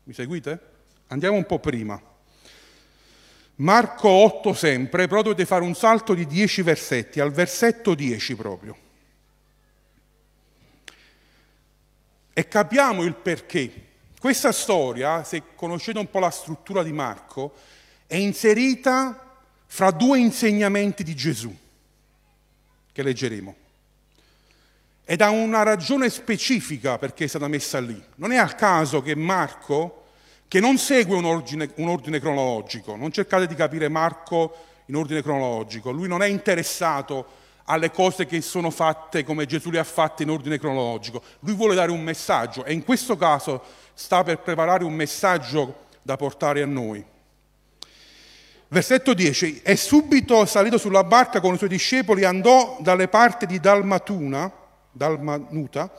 Mi 0.03 0.13
seguite? 0.13 0.59
Andiamo 1.07 1.37
un 1.37 1.45
po' 1.45 1.59
prima. 1.59 1.99
Marco 3.59 4.07
8 4.07 4.53
sempre, 4.53 5.07
però 5.07 5.21
dovete 5.21 5.45
fare 5.45 5.63
un 5.63 5.75
salto 5.75 6.13
di 6.13 6.25
10 6.25 6.61
versetti, 6.61 7.19
al 7.19 7.31
versetto 7.31 7.93
10 7.93 8.35
proprio. 8.35 8.77
E 12.31 12.47
capiamo 12.47 13.03
il 13.03 13.15
perché. 13.15 13.87
Questa 14.17 14.53
storia, 14.53 15.23
se 15.25 15.43
conoscete 15.55 15.99
un 15.99 16.09
po' 16.09 16.19
la 16.19 16.29
struttura 16.29 16.83
di 16.83 16.93
Marco, 16.93 17.53
è 18.07 18.15
inserita 18.15 19.37
fra 19.65 19.91
due 19.91 20.19
insegnamenti 20.19 21.03
di 21.03 21.15
Gesù, 21.15 21.53
che 22.93 23.03
leggeremo. 23.03 23.55
Ed 25.03 25.19
ha 25.19 25.29
una 25.31 25.63
ragione 25.63 26.09
specifica 26.09 26.97
perché 26.97 27.25
è 27.25 27.27
stata 27.27 27.47
messa 27.49 27.79
lì. 27.79 28.01
Non 28.15 28.31
è 28.31 28.37
al 28.37 28.55
caso 28.55 29.01
che 29.01 29.15
Marco 29.15 29.98
che 30.49 30.59
non 30.59 30.79
segue 30.79 31.15
un 31.15 31.25
ordine, 31.25 31.69
un 31.75 31.89
ordine, 31.89 32.19
cronologico, 32.19 32.95
non 32.95 33.11
cercate 33.11 33.45
di 33.45 33.53
capire 33.53 33.87
Marco 33.87 34.55
in 34.87 34.95
ordine 34.95 35.21
cronologico, 35.21 35.91
lui 35.91 36.07
non 36.07 36.23
è 36.23 36.25
interessato 36.25 37.37
alle 37.65 37.91
cose 37.91 38.25
che 38.25 38.41
sono 38.41 38.71
fatte 38.71 39.23
come 39.23 39.45
Gesù 39.45 39.69
le 39.69 39.77
ha 39.77 39.83
fatte 39.83 40.23
in 40.23 40.31
ordine 40.31 40.57
cronologico, 40.57 41.21
lui 41.41 41.53
vuole 41.53 41.75
dare 41.75 41.91
un 41.91 42.01
messaggio 42.01 42.65
e 42.65 42.73
in 42.73 42.83
questo 42.83 43.15
caso 43.15 43.61
sta 43.93 44.23
per 44.23 44.39
preparare 44.39 44.83
un 44.83 44.93
messaggio 44.93 45.85
da 46.01 46.17
portare 46.17 46.63
a 46.63 46.65
noi. 46.65 47.05
Versetto 48.69 49.13
10, 49.13 49.61
e 49.63 49.75
subito 49.75 50.45
salito 50.45 50.79
sulla 50.79 51.03
barca 51.03 51.39
con 51.41 51.53
i 51.53 51.57
suoi 51.57 51.69
discepoli 51.69 52.23
andò 52.23 52.77
dalle 52.81 53.07
parti 53.07 53.45
di 53.45 53.59
Dalmatuna, 53.59 54.51
Dalmanuta, 54.91 55.91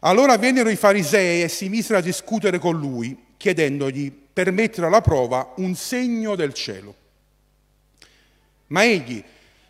allora 0.00 0.38
vennero 0.38 0.70
i 0.70 0.76
farisei 0.76 1.42
e 1.42 1.48
si 1.48 1.68
misero 1.68 1.98
a 1.98 2.02
discutere 2.02 2.58
con 2.58 2.78
lui 2.78 3.30
chiedendogli 3.42 4.12
per 4.32 4.52
mettere 4.52 4.86
alla 4.86 5.00
prova 5.00 5.54
un 5.56 5.74
segno 5.74 6.36
del 6.36 6.54
cielo. 6.54 6.94
Ma 8.68 8.84
egli, 8.84 9.20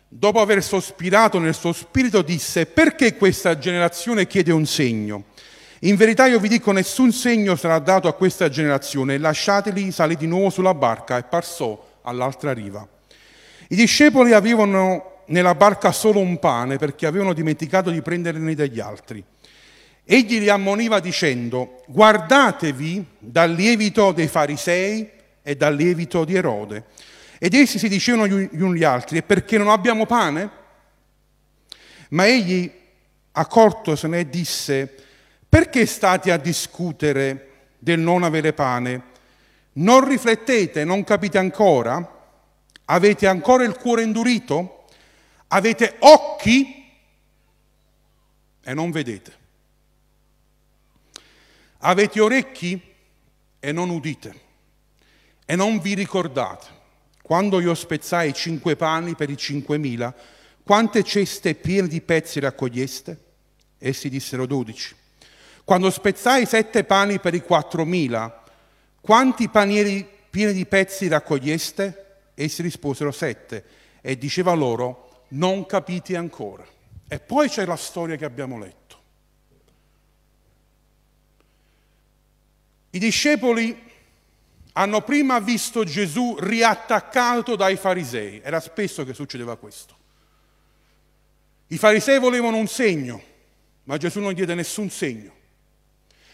dopo 0.07 0.39
aver 0.39 0.61
sospirato 0.61 1.39
nel 1.39 1.55
suo 1.55 1.73
spirito, 1.73 2.21
disse, 2.21 2.67
perché 2.67 3.15
questa 3.15 3.57
generazione 3.57 4.27
chiede 4.27 4.51
un 4.51 4.67
segno? 4.67 5.23
In 5.79 5.95
verità 5.95 6.27
io 6.27 6.39
vi 6.39 6.49
dico, 6.49 6.71
nessun 6.71 7.11
segno 7.11 7.55
sarà 7.55 7.79
dato 7.79 8.07
a 8.07 8.13
questa 8.13 8.47
generazione, 8.47 9.17
lasciateli, 9.17 9.91
salì 9.91 10.17
di 10.17 10.27
nuovo 10.27 10.51
sulla 10.51 10.75
barca 10.75 11.17
e 11.17 11.23
passò 11.23 11.83
all'altra 12.03 12.53
riva. 12.53 12.87
I 13.69 13.75
discepoli 13.75 14.33
avevano 14.33 15.23
nella 15.27 15.55
barca 15.55 15.91
solo 15.91 16.19
un 16.19 16.37
pane 16.37 16.77
perché 16.77 17.07
avevano 17.07 17.33
dimenticato 17.33 17.89
di 17.89 18.03
prenderne 18.03 18.53
degli 18.53 18.79
altri. 18.79 19.23
Egli 20.05 20.39
li 20.39 20.49
ammoniva 20.49 20.99
dicendo, 20.99 21.83
guardatevi 21.87 23.05
dal 23.19 23.51
lievito 23.51 24.11
dei 24.11 24.27
farisei 24.27 25.09
e 25.41 25.55
dal 25.55 25.75
lievito 25.75 26.25
di 26.25 26.35
Erode. 26.35 26.85
Ed 27.39 27.53
essi 27.53 27.79
si 27.79 27.87
dicevano 27.87 28.27
gli 28.27 28.61
uni 28.61 28.75
agli 28.75 28.83
altri, 28.83 29.17
e 29.17 29.23
perché 29.23 29.57
non 29.57 29.69
abbiamo 29.69 30.05
pane? 30.05 30.49
Ma 32.09 32.27
egli, 32.27 32.69
accortosene, 33.31 34.29
disse, 34.29 34.93
perché 35.47 35.85
state 35.85 36.31
a 36.31 36.37
discutere 36.37 37.49
del 37.79 37.99
non 37.99 38.23
avere 38.23 38.53
pane? 38.53 39.03
Non 39.73 40.07
riflettete, 40.07 40.83
non 40.83 41.03
capite 41.03 41.37
ancora? 41.37 42.21
Avete 42.85 43.27
ancora 43.27 43.63
il 43.63 43.77
cuore 43.77 44.03
indurito? 44.03 44.85
Avete 45.47 45.95
occhi 45.99 46.91
e 48.63 48.73
non 48.73 48.91
vedete? 48.91 49.41
Avete 51.85 52.21
orecchi 52.21 52.81
e 53.59 53.71
non 53.73 53.89
udite 53.89 54.41
e 55.45 55.55
non 55.57 55.79
vi 55.79 55.95
ricordate. 55.95 56.67
Quando 57.21 57.59
io 57.59 57.73
spezzai 57.73 58.33
cinque 58.33 58.77
pani 58.77 59.15
per 59.15 59.29
i 59.29 59.35
cinquemila, 59.35 60.15
quante 60.63 61.03
ceste 61.03 61.55
piene 61.55 61.89
di 61.89 61.99
pezzi 61.99 62.39
raccoglieste? 62.39 63.17
Essi 63.79 64.07
dissero 64.07 64.45
dodici. 64.45 64.95
Quando 65.65 65.91
spezzai 65.91 66.45
sette 66.45 66.85
pani 66.85 67.19
per 67.19 67.33
i 67.33 67.41
quattromila, 67.41 68.43
quanti 69.01 69.49
panieri 69.49 70.07
pieni 70.29 70.53
di 70.53 70.65
pezzi 70.65 71.09
raccoglieste? 71.09 72.21
Essi 72.33 72.61
risposero 72.61 73.11
sette. 73.11 73.65
E 73.99 74.17
diceva 74.17 74.53
loro, 74.53 75.25
non 75.29 75.65
capite 75.65 76.15
ancora. 76.15 76.65
E 77.09 77.19
poi 77.19 77.49
c'è 77.49 77.65
la 77.65 77.75
storia 77.75 78.15
che 78.15 78.23
abbiamo 78.23 78.57
letto. 78.57 78.82
I 82.95 82.99
discepoli 82.99 83.91
hanno 84.73 85.01
prima 85.01 85.39
visto 85.39 85.83
Gesù 85.83 86.35
riattaccato 86.39 87.55
dai 87.55 87.75
farisei, 87.75 88.39
era 88.43 88.59
spesso 88.59 89.03
che 89.03 89.15
succedeva 89.15 89.55
questo. 89.57 89.97
I 91.67 91.77
farisei 91.79 92.19
volevano 92.19 92.57
un 92.57 92.67
segno, 92.67 93.21
ma 93.85 93.97
Gesù 93.97 94.19
non 94.19 94.35
diede 94.35 94.53
nessun 94.53 94.91
segno. 94.91 95.33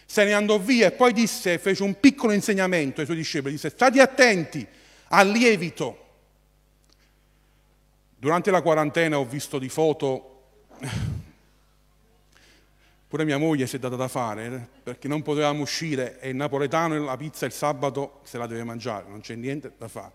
Se 0.04 0.24
ne 0.24 0.34
andò 0.34 0.58
via 0.58 0.88
e 0.88 0.92
poi 0.92 1.14
disse, 1.14 1.58
fece 1.58 1.82
un 1.82 1.98
piccolo 1.98 2.32
insegnamento 2.32 3.00
ai 3.00 3.06
suoi 3.06 3.16
discepoli, 3.18 3.54
disse 3.54 3.70
state 3.70 4.00
attenti 4.00 4.66
al 5.08 5.30
lievito. 5.30 6.08
Durante 8.18 8.50
la 8.50 8.60
quarantena 8.60 9.18
ho 9.18 9.24
visto 9.24 9.58
di 9.58 9.70
foto 9.70 10.26
Pure 13.10 13.24
mia 13.24 13.38
moglie 13.38 13.66
si 13.66 13.74
è 13.74 13.80
data 13.80 13.96
da 13.96 14.06
fare 14.06 14.46
eh, 14.46 14.80
perché 14.84 15.08
non 15.08 15.22
potevamo 15.22 15.62
uscire 15.62 16.20
e 16.20 16.28
il 16.28 16.36
napoletano 16.36 16.96
la 17.02 17.16
pizza 17.16 17.44
il 17.44 17.50
sabato 17.50 18.20
se 18.22 18.38
la 18.38 18.46
deve 18.46 18.62
mangiare, 18.62 19.06
non 19.08 19.20
c'è 19.20 19.34
niente 19.34 19.72
da 19.76 19.88
fare. 19.88 20.12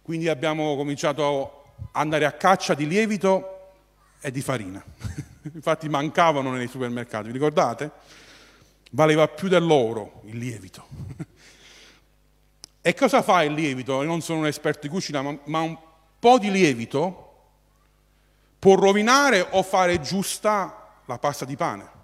Quindi 0.00 0.28
abbiamo 0.28 0.76
cominciato 0.76 1.64
ad 1.76 1.88
andare 1.90 2.26
a 2.26 2.32
caccia 2.34 2.74
di 2.74 2.86
lievito 2.86 3.72
e 4.20 4.30
di 4.30 4.42
farina. 4.42 4.80
Infatti 5.52 5.88
mancavano 5.88 6.52
nei 6.52 6.68
supermercati, 6.68 7.26
vi 7.26 7.32
ricordate? 7.32 7.90
Valeva 8.92 9.26
più 9.26 9.48
dell'oro 9.48 10.22
il 10.26 10.38
lievito. 10.38 10.86
e 12.80 12.94
cosa 12.94 13.22
fa 13.22 13.42
il 13.42 13.54
lievito? 13.54 14.02
Io 14.02 14.06
non 14.06 14.20
sono 14.20 14.38
un 14.38 14.46
esperto 14.46 14.82
di 14.82 14.88
cucina, 14.88 15.20
ma 15.20 15.60
un 15.62 15.76
po' 16.16 16.38
di 16.38 16.52
lievito 16.52 17.48
può 18.56 18.76
rovinare 18.76 19.44
o 19.50 19.64
fare 19.64 20.00
giusta 20.00 20.92
la 21.06 21.18
pasta 21.18 21.44
di 21.44 21.56
pane. 21.56 21.98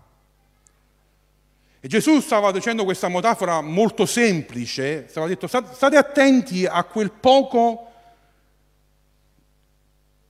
E 1.87 1.89
Gesù 1.89 2.19
stava 2.19 2.51
dicendo 2.51 2.83
questa 2.83 3.09
metafora 3.09 3.61
molto 3.61 4.07
semplice, 4.07 5.07
stava 5.09 5.29
detto 5.29 5.47
state 5.47 5.97
attenti 5.97 6.67
a 6.67 6.83
quel 6.83 7.13
poco, 7.13 7.93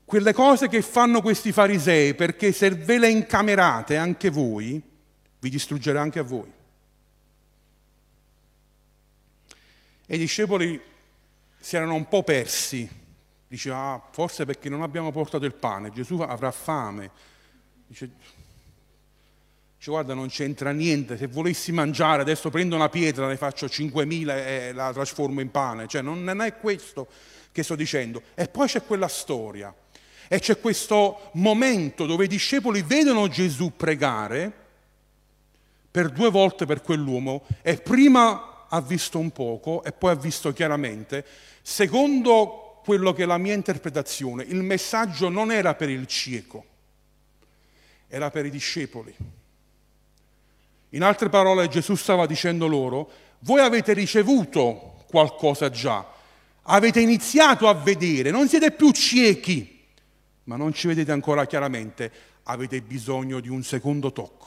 quelle 0.04 0.34
cose 0.34 0.68
che 0.68 0.82
fanno 0.82 1.22
questi 1.22 1.52
farisei, 1.52 2.12
perché 2.12 2.52
se 2.52 2.68
ve 2.68 2.98
le 2.98 3.08
incamerate 3.08 3.96
anche 3.96 4.28
voi, 4.28 4.82
vi 5.38 5.48
distruggerà 5.48 5.98
anche 5.98 6.18
a 6.18 6.24
voi. 6.24 6.52
E 10.04 10.14
i 10.14 10.18
discepoli 10.18 10.78
si 11.58 11.74
erano 11.74 11.94
un 11.94 12.06
po' 12.06 12.22
persi, 12.22 12.86
diceva 13.48 13.94
ah, 13.94 14.08
forse 14.10 14.44
perché 14.44 14.68
non 14.68 14.82
abbiamo 14.82 15.10
portato 15.10 15.46
il 15.46 15.54
pane, 15.54 15.90
Gesù 15.90 16.20
avrà 16.20 16.50
fame. 16.50 17.10
Dice, 17.86 18.10
Dice, 19.86 19.90
guarda, 19.90 20.14
non 20.14 20.26
c'entra 20.26 20.72
niente, 20.72 21.16
se 21.16 21.28
volessi 21.28 21.70
mangiare 21.70 22.22
adesso 22.22 22.50
prendo 22.50 22.74
una 22.74 22.88
pietra, 22.88 23.28
ne 23.28 23.36
faccio 23.36 23.66
5.000 23.66 24.28
e 24.30 24.72
la 24.72 24.92
trasformo 24.92 25.40
in 25.40 25.52
pane. 25.52 25.86
Cioè, 25.86 26.02
non 26.02 26.40
è 26.40 26.56
questo 26.56 27.06
che 27.52 27.62
sto 27.62 27.76
dicendo. 27.76 28.22
E 28.34 28.48
poi 28.48 28.66
c'è 28.66 28.82
quella 28.82 29.06
storia. 29.06 29.72
E 30.26 30.40
c'è 30.40 30.58
questo 30.58 31.30
momento 31.34 32.04
dove 32.04 32.24
i 32.24 32.28
discepoli 32.28 32.82
vedono 32.82 33.28
Gesù 33.28 33.74
pregare 33.76 34.52
per 35.88 36.10
due 36.10 36.30
volte 36.30 36.66
per 36.66 36.82
quell'uomo 36.82 37.46
e 37.62 37.76
prima 37.76 38.66
ha 38.68 38.80
visto 38.80 39.20
un 39.20 39.30
poco 39.30 39.84
e 39.84 39.92
poi 39.92 40.10
ha 40.10 40.16
visto 40.16 40.52
chiaramente. 40.52 41.24
Secondo 41.62 42.80
quello 42.82 43.12
che 43.12 43.22
è 43.22 43.26
la 43.26 43.38
mia 43.38 43.54
interpretazione, 43.54 44.42
il 44.42 44.64
messaggio 44.64 45.28
non 45.28 45.52
era 45.52 45.76
per 45.76 45.90
il 45.90 46.08
cieco, 46.08 46.64
era 48.08 48.30
per 48.30 48.46
i 48.46 48.50
discepoli. 48.50 49.14
In 50.96 51.02
altre 51.02 51.28
parole 51.28 51.68
Gesù 51.68 51.94
stava 51.94 52.24
dicendo 52.24 52.66
loro, 52.66 53.10
voi 53.40 53.60
avete 53.60 53.92
ricevuto 53.92 55.04
qualcosa 55.10 55.68
già, 55.68 56.10
avete 56.62 57.00
iniziato 57.00 57.68
a 57.68 57.74
vedere, 57.74 58.30
non 58.30 58.48
siete 58.48 58.70
più 58.70 58.92
ciechi, 58.92 59.84
ma 60.44 60.56
non 60.56 60.72
ci 60.72 60.86
vedete 60.86 61.12
ancora 61.12 61.44
chiaramente, 61.44 62.10
avete 62.44 62.80
bisogno 62.80 63.40
di 63.40 63.50
un 63.50 63.62
secondo 63.62 64.10
tocco. 64.10 64.46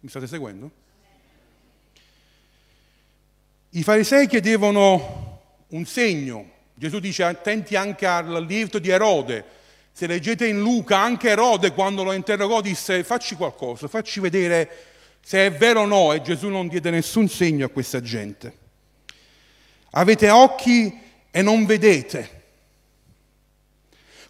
Mi 0.00 0.10
state 0.10 0.26
seguendo? 0.26 0.70
I 3.70 3.82
farisei 3.82 4.26
chiedevano 4.26 5.40
un 5.68 5.86
segno. 5.86 6.50
Gesù 6.74 6.98
dice 6.98 7.22
attenti 7.22 7.76
anche 7.76 8.04
al 8.04 8.44
lievito 8.44 8.78
di 8.78 8.90
Erode, 8.90 9.44
se 9.98 10.06
leggete 10.06 10.46
in 10.46 10.60
Luca, 10.60 11.00
anche 11.00 11.30
Erode 11.30 11.72
quando 11.72 12.04
lo 12.04 12.12
interrogò 12.12 12.60
disse 12.60 13.02
facci 13.02 13.34
qualcosa, 13.34 13.88
facci 13.88 14.20
vedere 14.20 14.70
se 15.20 15.46
è 15.46 15.52
vero 15.52 15.80
o 15.80 15.86
no 15.86 16.12
e 16.12 16.22
Gesù 16.22 16.46
non 16.50 16.68
diede 16.68 16.90
nessun 16.90 17.28
segno 17.28 17.66
a 17.66 17.68
questa 17.68 18.00
gente. 18.00 18.56
Avete 19.90 20.30
occhi 20.30 20.96
e 21.32 21.42
non 21.42 21.66
vedete. 21.66 22.42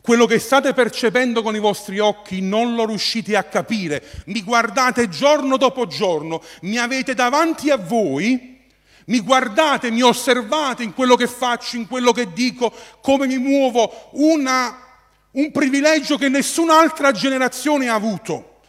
Quello 0.00 0.24
che 0.24 0.38
state 0.38 0.72
percependo 0.72 1.42
con 1.42 1.54
i 1.54 1.58
vostri 1.58 1.98
occhi 1.98 2.40
non 2.40 2.74
lo 2.74 2.86
riuscite 2.86 3.36
a 3.36 3.44
capire. 3.44 4.02
Mi 4.24 4.42
guardate 4.42 5.10
giorno 5.10 5.58
dopo 5.58 5.86
giorno, 5.86 6.42
mi 6.62 6.78
avete 6.78 7.12
davanti 7.12 7.68
a 7.68 7.76
voi, 7.76 8.58
mi 9.04 9.20
guardate, 9.20 9.90
mi 9.90 10.00
osservate 10.00 10.82
in 10.82 10.94
quello 10.94 11.14
che 11.14 11.26
faccio, 11.26 11.76
in 11.76 11.86
quello 11.86 12.12
che 12.12 12.32
dico, 12.32 12.72
come 13.02 13.26
mi 13.26 13.36
muovo, 13.36 14.08
una, 14.12 14.87
un 15.32 15.50
privilegio 15.50 16.16
che 16.16 16.28
nessun'altra 16.28 17.12
generazione 17.12 17.88
ha 17.88 17.94
avuto. 17.94 18.60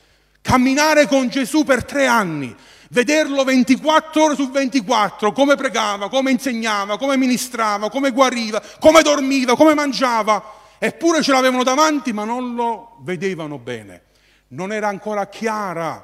Camminare 0.42 1.08
con 1.08 1.28
Gesù 1.30 1.64
per 1.64 1.84
tre 1.84 2.08
anni, 2.08 2.56
vederlo 2.90 3.44
24 3.44 4.24
ore 4.24 4.36
su 4.36 4.50
24, 4.50 5.32
come 5.32 5.56
pregava, 5.56 6.10
come 6.10 6.32
insegnava, 6.32 6.98
come 6.98 7.18
ministrava, 7.18 7.90
come 7.90 8.12
guariva, 8.12 8.62
come 8.80 9.02
dormiva, 9.02 9.56
come 9.56 9.74
mangiava. 9.74 10.58
Eppure 10.78 11.22
ce 11.22 11.32
l'avevano 11.32 11.64
davanti, 11.64 12.14
ma 12.14 12.24
non 12.24 12.56
lo 12.56 12.98
vedevano 13.02 13.58
bene. 13.58 14.04
Non 14.50 14.72
era 14.72 14.88
ancora 14.88 15.28
chiara 15.28 16.04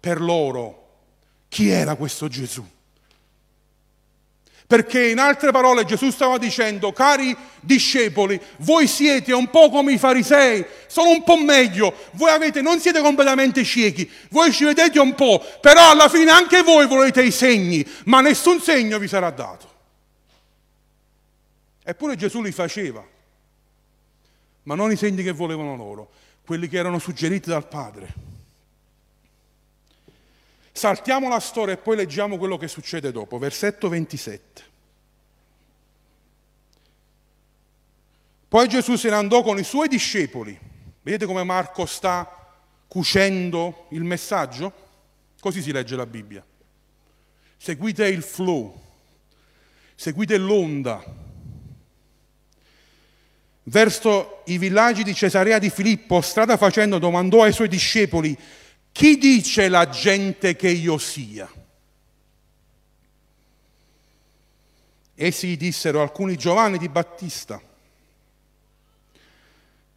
per 0.00 0.20
loro 0.20 0.80
chi 1.48 1.68
era 1.68 1.94
questo 1.94 2.28
Gesù. 2.28 2.66
Perché 4.72 5.10
in 5.10 5.18
altre 5.18 5.50
parole 5.50 5.84
Gesù 5.84 6.08
stava 6.08 6.38
dicendo, 6.38 6.94
cari 6.94 7.36
discepoli, 7.60 8.40
voi 8.60 8.86
siete 8.86 9.34
un 9.34 9.50
po' 9.50 9.68
come 9.68 9.92
i 9.92 9.98
farisei, 9.98 10.64
sono 10.86 11.10
un 11.10 11.22
po' 11.24 11.36
meglio, 11.36 11.94
voi 12.12 12.30
avete, 12.30 12.62
non 12.62 12.80
siete 12.80 13.02
completamente 13.02 13.64
ciechi, 13.64 14.10
voi 14.30 14.50
ci 14.50 14.64
vedete 14.64 14.98
un 14.98 15.14
po', 15.14 15.44
però 15.60 15.90
alla 15.90 16.08
fine 16.08 16.30
anche 16.30 16.62
voi 16.62 16.86
volete 16.86 17.22
i 17.22 17.30
segni, 17.30 17.86
ma 18.06 18.22
nessun 18.22 18.62
segno 18.62 18.98
vi 18.98 19.08
sarà 19.08 19.28
dato. 19.28 19.70
Eppure 21.84 22.16
Gesù 22.16 22.40
li 22.40 22.50
faceva, 22.50 23.06
ma 24.62 24.74
non 24.74 24.90
i 24.90 24.96
segni 24.96 25.22
che 25.22 25.32
volevano 25.32 25.76
loro, 25.76 26.10
quelli 26.46 26.66
che 26.66 26.78
erano 26.78 26.98
suggeriti 26.98 27.50
dal 27.50 27.68
Padre. 27.68 28.31
Saltiamo 30.72 31.28
la 31.28 31.38
storia 31.38 31.74
e 31.74 31.76
poi 31.76 31.96
leggiamo 31.96 32.38
quello 32.38 32.56
che 32.56 32.66
succede 32.66 33.12
dopo, 33.12 33.38
versetto 33.38 33.90
27. 33.90 34.70
Poi 38.48 38.68
Gesù 38.68 38.96
se 38.96 39.10
ne 39.10 39.16
andò 39.16 39.42
con 39.42 39.58
i 39.58 39.64
suoi 39.64 39.88
discepoli. 39.88 40.58
Vedete 41.02 41.26
come 41.26 41.44
Marco 41.44 41.84
sta 41.84 42.54
cucendo 42.86 43.86
il 43.90 44.02
messaggio? 44.02 44.72
Così 45.40 45.62
si 45.62 45.72
legge 45.72 45.96
la 45.96 46.06
Bibbia. 46.06 46.44
Seguite 47.56 48.06
il 48.06 48.22
flow, 48.22 48.78
seguite 49.94 50.36
l'onda. 50.36 51.02
Verso 53.64 54.42
i 54.46 54.58
villaggi 54.58 55.04
di 55.04 55.14
Cesarea 55.14 55.58
di 55.58 55.70
Filippo, 55.70 56.20
strada 56.20 56.56
facendo, 56.56 56.98
domandò 56.98 57.44
ai 57.44 57.52
suoi 57.52 57.68
discepoli, 57.68 58.36
chi 58.92 59.16
dice 59.16 59.68
la 59.68 59.88
gente 59.88 60.54
che 60.54 60.68
io 60.68 60.98
sia? 60.98 61.50
Essi 65.14 65.56
dissero 65.56 66.02
alcuni 66.02 66.36
Giovanni 66.36 66.78
di 66.78 66.88
Battista, 66.88 67.60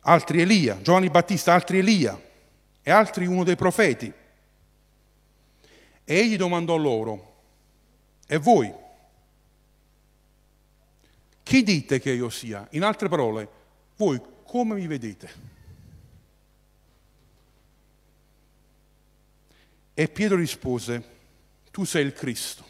altri 0.01 0.41
Elia, 0.41 0.81
Giovanni 0.81 1.09
Battista, 1.09 1.53
altri 1.53 1.79
Elia 1.79 2.19
e 2.81 2.91
altri 2.91 3.25
uno 3.25 3.43
dei 3.43 3.55
profeti. 3.55 4.11
E 6.07 6.15
egli 6.15 6.37
domandò 6.37 6.75
loro, 6.77 7.33
e 8.27 8.37
voi? 8.37 8.73
Chi 11.43 11.63
dite 11.63 11.99
che 11.99 12.11
io 12.11 12.29
sia? 12.29 12.67
In 12.71 12.83
altre 12.83 13.09
parole, 13.09 13.49
voi 13.97 14.21
come 14.45 14.75
mi 14.75 14.87
vedete? 14.87 15.54
E 19.97 20.09
Pietro 20.09 20.35
rispose, 20.35 21.03
tu 21.71 21.85
sei 21.85 22.05
il 22.05 22.11
Cristo, 22.11 22.65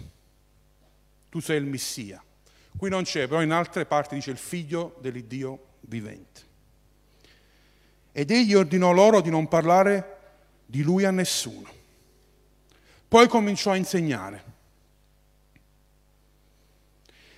tu 1.29 1.39
sei 1.39 1.57
il 1.57 1.65
Messia. 1.65 2.23
Qui 2.77 2.87
non 2.87 3.01
c'è, 3.01 3.27
però 3.27 3.41
in 3.41 3.49
altre 3.49 3.87
parti 3.87 4.13
dice 4.13 4.29
il 4.29 4.37
figlio 4.37 4.95
dell'Iddio 5.01 5.77
vivente. 5.81 6.41
Ed 8.11 8.29
egli 8.29 8.53
ordinò 8.53 8.91
loro 8.91 9.21
di 9.21 9.31
non 9.31 9.47
parlare 9.47 10.17
di 10.67 10.83
lui 10.83 11.03
a 11.03 11.09
nessuno. 11.09 11.67
Poi 13.07 13.27
cominciò 13.27 13.71
a 13.71 13.75
insegnare, 13.75 14.43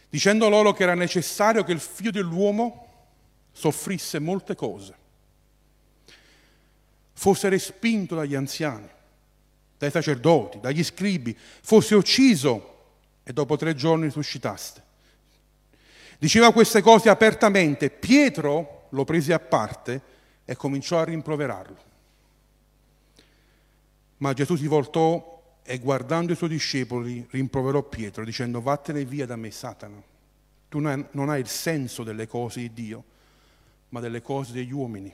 dicendo 0.10 0.50
loro 0.50 0.74
che 0.74 0.84
era 0.84 0.96
necessario 0.96 1.64
che 1.64 1.72
il 1.72 1.80
figlio 1.80 2.12
dell'uomo 2.12 3.06
soffrisse 3.54 4.20
molte 4.20 4.54
cose, 4.54 4.96
fosse 7.14 7.48
respinto 7.48 8.16
dagli 8.16 8.36
anziani 8.36 8.96
dai 9.78 9.92
sacerdoti, 9.92 10.60
dagli 10.60 10.84
scribi, 10.84 11.38
fosse 11.38 11.96
ucciso 11.96 12.76
e 13.24 13.34
dopo 13.34 13.58
tre 13.58 13.76
giorni 13.76 14.06
risuscitaste. 14.06 14.84
Diceva 16.18 16.52
queste 16.52 16.82
cose 16.82 17.10
apertamente, 17.10 17.90
Pietro 17.90 18.88
lo 18.90 19.04
prese 19.04 19.34
a 19.34 19.40
parte 19.40 20.02
e 20.46 20.56
cominciò 20.56 21.00
a 21.00 21.04
rimproverarlo. 21.04 21.78
Ma 24.18 24.34
Gesù 24.34 24.56
si 24.56 24.66
voltò 24.66 25.60
e 25.64 25.78
guardando 25.80 26.32
i 26.32 26.36
suoi 26.36 26.50
discepoli 26.50 27.28
rimproverò 27.30 27.84
Pietro 27.84 28.24
dicendo 28.24 28.62
vattene 28.62 29.06
via 29.06 29.26
da 29.26 29.36
me 29.36 29.52
Satana, 29.52 30.02
tu 30.70 30.80
non 30.80 31.30
hai 31.30 31.42
il 31.42 31.48
senso 31.48 32.04
delle 32.04 32.26
cose 32.28 32.62
di 32.62 32.74
Dio, 32.74 33.04
ma 33.90 34.00
delle 34.00 34.22
cose 34.22 34.54
degli 34.54 34.72
uomini. 34.72 35.14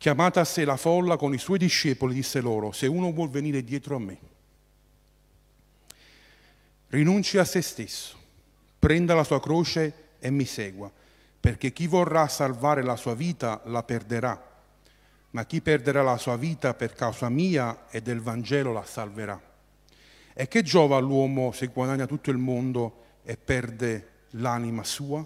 Chiamata 0.00 0.40
a 0.40 0.44
sé 0.44 0.64
la 0.64 0.78
folla 0.78 1.18
con 1.18 1.34
i 1.34 1.38
suoi 1.38 1.58
discepoli, 1.58 2.14
disse 2.14 2.40
loro, 2.40 2.72
se 2.72 2.86
uno 2.86 3.12
vuol 3.12 3.28
venire 3.28 3.62
dietro 3.62 3.96
a 3.96 3.98
me, 3.98 4.18
rinunci 6.86 7.36
a 7.36 7.44
se 7.44 7.60
stesso, 7.60 8.16
prenda 8.78 9.14
la 9.14 9.24
sua 9.24 9.42
croce 9.42 9.92
e 10.18 10.30
mi 10.30 10.46
segua, 10.46 10.90
perché 11.38 11.74
chi 11.74 11.86
vorrà 11.86 12.28
salvare 12.28 12.82
la 12.82 12.96
sua 12.96 13.14
vita 13.14 13.60
la 13.64 13.82
perderà, 13.82 14.42
ma 15.32 15.44
chi 15.44 15.60
perderà 15.60 16.02
la 16.02 16.16
sua 16.16 16.38
vita 16.38 16.72
per 16.72 16.94
causa 16.94 17.28
mia 17.28 17.90
e 17.90 18.00
del 18.00 18.22
Vangelo 18.22 18.72
la 18.72 18.84
salverà. 18.84 19.38
E 20.32 20.48
che 20.48 20.62
giova 20.62 20.96
all'uomo 20.96 21.52
se 21.52 21.66
guadagna 21.66 22.06
tutto 22.06 22.30
il 22.30 22.38
mondo 22.38 23.04
e 23.22 23.36
perde 23.36 24.08
l'anima 24.30 24.82
sua? 24.82 25.22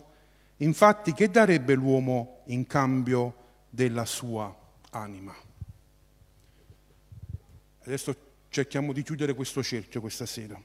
Infatti, 0.57 1.13
che 1.13 1.31
darebbe 1.31 1.75
l'uomo 1.75 2.41
in 2.47 2.67
cambio 2.67 3.35
della 3.71 4.05
sua? 4.05 4.63
Anima. 4.95 5.35
Adesso 7.83 8.17
cerchiamo 8.49 8.93
di 8.93 9.03
chiudere 9.03 9.35
questo 9.35 9.63
cerchio 9.63 10.01
questa 10.01 10.27
sera. 10.27 10.61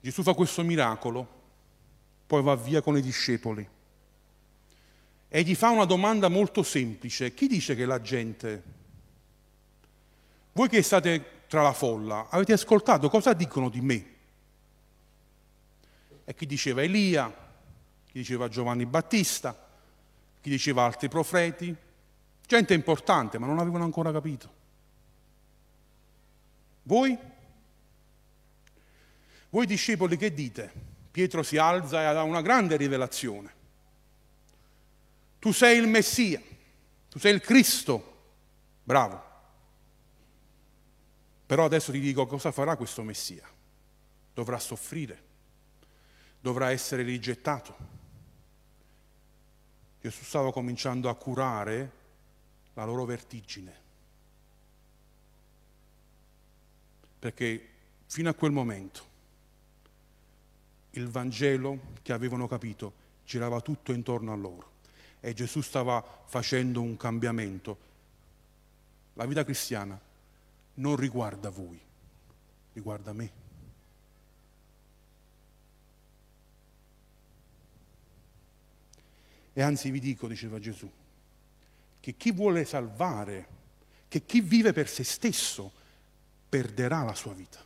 Gesù 0.00 0.22
fa 0.22 0.32
questo 0.32 0.62
miracolo, 0.62 1.36
poi 2.26 2.42
va 2.42 2.54
via 2.54 2.80
con 2.80 2.96
i 2.96 3.02
discepoli 3.02 3.68
e 5.28 5.42
gli 5.42 5.54
fa 5.54 5.68
una 5.70 5.84
domanda 5.84 6.28
molto 6.28 6.62
semplice. 6.62 7.34
Chi 7.34 7.48
dice 7.48 7.74
che 7.74 7.84
la 7.84 8.00
gente, 8.00 8.62
voi 10.52 10.68
che 10.68 10.82
state 10.82 11.42
tra 11.48 11.62
la 11.62 11.72
folla, 11.72 12.28
avete 12.30 12.52
ascoltato 12.52 13.10
cosa 13.10 13.34
dicono 13.34 13.68
di 13.68 13.80
me? 13.80 14.14
E 16.24 16.34
chi 16.34 16.46
diceva 16.46 16.82
Elia, 16.82 17.28
chi 18.06 18.18
diceva 18.18 18.48
Giovanni 18.48 18.86
Battista, 18.86 19.67
chi 20.48 20.54
diceva 20.54 20.84
altri 20.84 21.08
profeti, 21.08 21.74
gente 22.46 22.74
importante, 22.74 23.38
ma 23.38 23.46
non 23.46 23.58
avevano 23.58 23.84
ancora 23.84 24.10
capito. 24.10 24.56
Voi? 26.84 27.16
Voi 29.50 29.66
discepoli 29.66 30.16
che 30.16 30.32
dite? 30.32 30.72
Pietro 31.10 31.42
si 31.42 31.58
alza 31.58 32.00
e 32.00 32.04
ha 32.04 32.22
una 32.22 32.40
grande 32.40 32.76
rivelazione. 32.76 33.56
Tu 35.38 35.52
sei 35.52 35.78
il 35.78 35.86
Messia, 35.86 36.40
tu 37.10 37.18
sei 37.18 37.34
il 37.34 37.40
Cristo, 37.40 38.16
bravo. 38.82 39.26
Però 41.46 41.64
adesso 41.64 41.92
ti 41.92 42.00
dico 42.00 42.26
cosa 42.26 42.52
farà 42.52 42.76
questo 42.76 43.02
Messia. 43.02 43.46
Dovrà 44.32 44.58
soffrire, 44.58 45.22
dovrà 46.40 46.70
essere 46.70 47.02
rigettato 47.02 47.97
Gesù 50.00 50.22
stava 50.24 50.52
cominciando 50.52 51.08
a 51.08 51.14
curare 51.14 51.92
la 52.74 52.84
loro 52.84 53.04
vertigine. 53.04 53.86
Perché 57.18 57.68
fino 58.06 58.28
a 58.28 58.34
quel 58.34 58.52
momento 58.52 59.06
il 60.90 61.08
Vangelo 61.08 61.78
che 62.02 62.12
avevano 62.12 62.46
capito 62.46 63.06
girava 63.24 63.60
tutto 63.60 63.92
intorno 63.92 64.32
a 64.32 64.36
loro 64.36 64.70
e 65.20 65.34
Gesù 65.34 65.60
stava 65.60 66.02
facendo 66.24 66.80
un 66.80 66.96
cambiamento. 66.96 67.86
La 69.14 69.26
vita 69.26 69.44
cristiana 69.44 69.98
non 70.74 70.96
riguarda 70.96 71.50
voi, 71.50 71.80
riguarda 72.72 73.12
me. 73.12 73.46
E 79.58 79.62
anzi 79.62 79.90
vi 79.90 79.98
dico, 79.98 80.28
diceva 80.28 80.60
Gesù, 80.60 80.88
che 81.98 82.14
chi 82.14 82.30
vuole 82.30 82.64
salvare, 82.64 83.48
che 84.06 84.24
chi 84.24 84.40
vive 84.40 84.72
per 84.72 84.88
se 84.88 85.02
stesso, 85.02 85.72
perderà 86.48 87.02
la 87.02 87.14
sua 87.16 87.32
vita. 87.32 87.58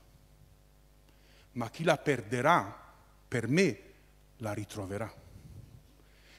Ma 1.52 1.68
chi 1.68 1.85
la 1.85 1.98
perderà, 1.98 2.94
per 3.28 3.46
me, 3.46 3.78
la 4.38 4.55
ritroverà. 4.55 5.14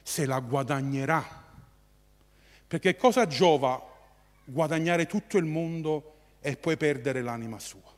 Se 0.02 0.26
la 0.26 0.40
guadagnerà. 0.40 1.24
Perché 2.66 2.96
cosa 2.96 3.28
giova 3.28 3.80
guadagnare 4.42 5.06
tutto 5.06 5.38
il 5.38 5.44
mondo 5.44 6.16
e 6.40 6.56
poi 6.56 6.76
perdere 6.76 7.22
l'anima 7.22 7.60
sua? 7.60 7.93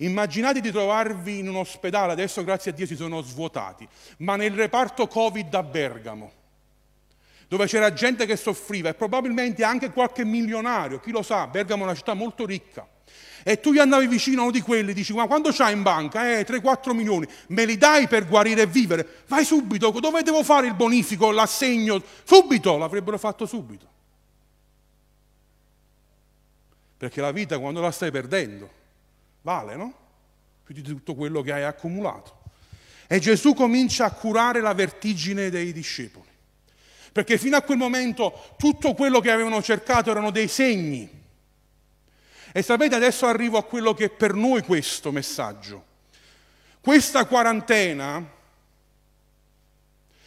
Immaginate 0.00 0.60
di 0.60 0.70
trovarvi 0.70 1.38
in 1.38 1.48
un 1.48 1.56
ospedale, 1.56 2.12
adesso 2.12 2.44
grazie 2.44 2.70
a 2.70 2.74
Dio 2.74 2.86
si 2.86 2.94
sono 2.94 3.20
svuotati, 3.20 3.88
ma 4.18 4.36
nel 4.36 4.52
reparto 4.52 5.08
Covid 5.08 5.52
a 5.54 5.62
Bergamo, 5.64 6.32
dove 7.48 7.66
c'era 7.66 7.92
gente 7.92 8.24
che 8.24 8.36
soffriva 8.36 8.90
e 8.90 8.94
probabilmente 8.94 9.64
anche 9.64 9.90
qualche 9.90 10.24
milionario, 10.24 11.00
chi 11.00 11.10
lo 11.10 11.22
sa, 11.22 11.48
Bergamo 11.48 11.82
è 11.82 11.86
una 11.86 11.96
città 11.96 12.14
molto 12.14 12.46
ricca. 12.46 12.86
E 13.42 13.58
tu 13.58 13.72
gli 13.72 13.78
andavi 13.78 14.06
vicino 14.06 14.40
a 14.40 14.42
uno 14.44 14.52
di 14.52 14.60
quelli, 14.60 14.92
dici, 14.92 15.12
ma 15.14 15.26
quando 15.26 15.50
c'hai 15.50 15.72
in 15.72 15.82
banca? 15.82 16.30
Eh, 16.30 16.46
3-4 16.46 16.92
milioni, 16.92 17.26
me 17.48 17.64
li 17.64 17.76
dai 17.76 18.06
per 18.06 18.26
guarire 18.28 18.62
e 18.62 18.66
vivere? 18.66 19.24
Vai 19.26 19.44
subito, 19.44 19.90
dove 19.90 20.22
devo 20.22 20.44
fare 20.44 20.68
il 20.68 20.74
bonifico, 20.74 21.32
l'assegno? 21.32 22.00
Subito, 22.22 22.76
l'avrebbero 22.76 23.18
fatto 23.18 23.46
subito. 23.46 23.86
Perché 26.98 27.20
la 27.20 27.32
vita 27.32 27.58
quando 27.58 27.80
la 27.80 27.90
stai 27.90 28.10
perdendo 28.10 28.77
Vale, 29.48 29.76
no? 29.76 29.94
Più 30.62 30.74
di 30.74 30.82
tutto 30.82 31.14
quello 31.14 31.40
che 31.40 31.52
hai 31.52 31.64
accumulato. 31.64 32.42
E 33.06 33.18
Gesù 33.18 33.54
comincia 33.54 34.04
a 34.04 34.10
curare 34.10 34.60
la 34.60 34.74
vertigine 34.74 35.48
dei 35.48 35.72
discepoli. 35.72 36.28
Perché 37.12 37.38
fino 37.38 37.56
a 37.56 37.62
quel 37.62 37.78
momento 37.78 38.52
tutto 38.58 38.92
quello 38.92 39.20
che 39.20 39.30
avevano 39.30 39.62
cercato 39.62 40.10
erano 40.10 40.30
dei 40.30 40.48
segni. 40.48 41.08
E 42.52 42.60
sapete, 42.60 42.94
adesso 42.94 43.24
arrivo 43.24 43.56
a 43.56 43.64
quello 43.64 43.94
che 43.94 44.04
è 44.04 44.10
per 44.10 44.34
noi 44.34 44.60
questo 44.60 45.12
messaggio. 45.12 45.82
Questa 46.82 47.24
quarantena, 47.24 48.22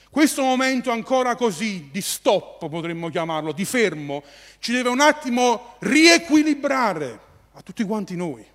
questo 0.10 0.42
momento 0.42 0.90
ancora 0.90 1.36
così 1.36 1.90
di 1.92 2.02
stop, 2.02 2.68
potremmo 2.68 3.10
chiamarlo, 3.10 3.52
di 3.52 3.66
fermo, 3.66 4.24
ci 4.58 4.72
deve 4.72 4.90
un 4.90 5.00
attimo 5.00 5.76
riequilibrare 5.82 7.20
a 7.52 7.62
tutti 7.62 7.84
quanti 7.84 8.16
noi 8.16 8.50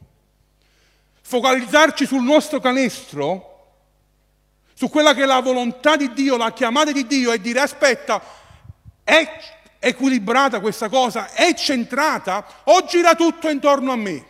focalizzarci 1.28 2.06
sul 2.06 2.22
nostro 2.22 2.60
canestro, 2.60 3.54
su 4.74 4.88
quella 4.88 5.12
che 5.12 5.24
è 5.24 5.26
la 5.26 5.40
volontà 5.40 5.96
di 5.96 6.12
Dio, 6.12 6.36
la 6.36 6.52
chiamata 6.52 6.92
di 6.92 7.04
Dio 7.04 7.32
e 7.32 7.40
dire 7.40 7.58
aspetta, 7.58 8.22
è 9.02 9.28
equilibrata 9.80 10.60
questa 10.60 10.88
cosa, 10.88 11.32
è 11.32 11.52
centrata 11.54 12.46
o 12.64 12.84
gira 12.84 13.16
tutto 13.16 13.48
intorno 13.48 13.90
a 13.90 13.96
me? 13.96 14.24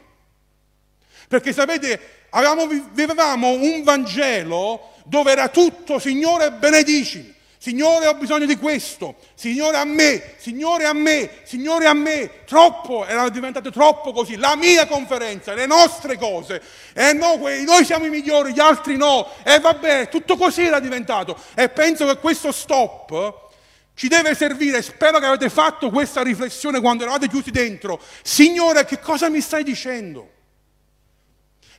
Perché 1.28 1.52
sapete, 1.52 2.28
avevamo, 2.30 2.66
vivevamo 2.66 3.50
un 3.50 3.82
Vangelo 3.82 4.94
dove 5.04 5.32
era 5.32 5.48
tutto 5.48 5.98
Signore 5.98 6.50
benedicimi. 6.52 7.34
Signore 7.66 8.06
ho 8.06 8.14
bisogno 8.14 8.46
di 8.46 8.56
questo, 8.58 9.16
Signore 9.34 9.76
a 9.76 9.84
me, 9.84 10.34
Signore 10.36 10.86
a 10.86 10.92
me, 10.92 11.40
Signore 11.42 11.88
a 11.88 11.94
me, 11.94 12.44
troppo, 12.44 13.04
era 13.04 13.28
diventato 13.28 13.72
troppo 13.72 14.12
così, 14.12 14.36
la 14.36 14.54
mia 14.54 14.86
conferenza, 14.86 15.52
le 15.52 15.66
nostre 15.66 16.16
cose, 16.16 16.62
e 16.94 17.12
no, 17.12 17.34
noi 17.34 17.84
siamo 17.84 18.04
i 18.04 18.08
migliori, 18.08 18.52
gli 18.52 18.60
altri 18.60 18.96
no, 18.96 19.28
e 19.42 19.58
vabbè, 19.58 20.08
tutto 20.08 20.36
così 20.36 20.62
era 20.62 20.78
diventato, 20.78 21.36
e 21.56 21.68
penso 21.68 22.06
che 22.06 22.18
questo 22.18 22.52
stop 22.52 23.48
ci 23.96 24.06
deve 24.06 24.36
servire, 24.36 24.80
spero 24.80 25.18
che 25.18 25.26
avete 25.26 25.50
fatto 25.50 25.90
questa 25.90 26.22
riflessione 26.22 26.80
quando 26.80 27.02
eravate 27.02 27.26
chiusi 27.26 27.50
dentro, 27.50 27.98
Signore 28.22 28.84
che 28.84 29.00
cosa 29.00 29.28
mi 29.28 29.40
stai 29.40 29.64
dicendo? 29.64 30.34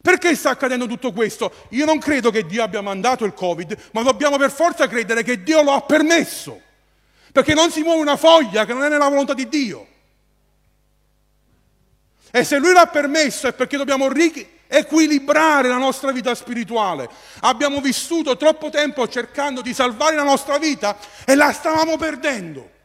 Perché 0.01 0.35
sta 0.35 0.51
accadendo 0.51 0.85
tutto 0.85 1.11
questo? 1.11 1.51
Io 1.69 1.85
non 1.85 1.99
credo 1.99 2.31
che 2.31 2.45
Dio 2.45 2.63
abbia 2.63 2.81
mandato 2.81 3.25
il 3.25 3.33
Covid, 3.33 3.89
ma 3.91 4.03
dobbiamo 4.03 4.37
per 4.37 4.51
forza 4.51 4.87
credere 4.87 5.23
che 5.23 5.43
Dio 5.43 5.61
lo 5.63 5.71
ha 5.71 5.81
permesso. 5.81 6.61
Perché 7.31 7.53
non 7.53 7.71
si 7.71 7.81
muove 7.81 8.01
una 8.01 8.15
foglia 8.15 8.65
che 8.65 8.73
non 8.73 8.83
è 8.83 8.89
nella 8.89 9.09
volontà 9.09 9.33
di 9.33 9.47
Dio. 9.47 9.87
E 12.31 12.43
se 12.43 12.57
Lui 12.57 12.73
l'ha 12.73 12.87
permesso 12.87 13.47
è 13.47 13.53
perché 13.53 13.77
dobbiamo 13.77 14.09
riequilibrare 14.11 15.67
la 15.67 15.77
nostra 15.77 16.11
vita 16.11 16.35
spirituale. 16.35 17.09
Abbiamo 17.41 17.81
vissuto 17.81 18.37
troppo 18.37 18.69
tempo 18.69 19.07
cercando 19.07 19.61
di 19.61 19.73
salvare 19.73 20.15
la 20.15 20.23
nostra 20.23 20.57
vita 20.57 20.97
e 21.25 21.35
la 21.35 21.51
stavamo 21.51 21.97
perdendo 21.97 22.75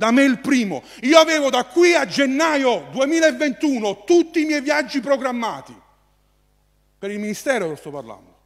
da 0.00 0.10
me 0.12 0.22
il 0.22 0.38
primo. 0.38 0.82
Io 1.02 1.18
avevo 1.18 1.50
da 1.50 1.66
qui 1.66 1.92
a 1.92 2.06
gennaio 2.06 2.88
2021 2.90 4.04
tutti 4.04 4.40
i 4.40 4.44
miei 4.46 4.62
viaggi 4.62 4.98
programmati. 5.00 5.78
Per 6.98 7.10
il 7.10 7.18
ministero 7.18 7.76
sto 7.76 7.90
parlando. 7.90 8.38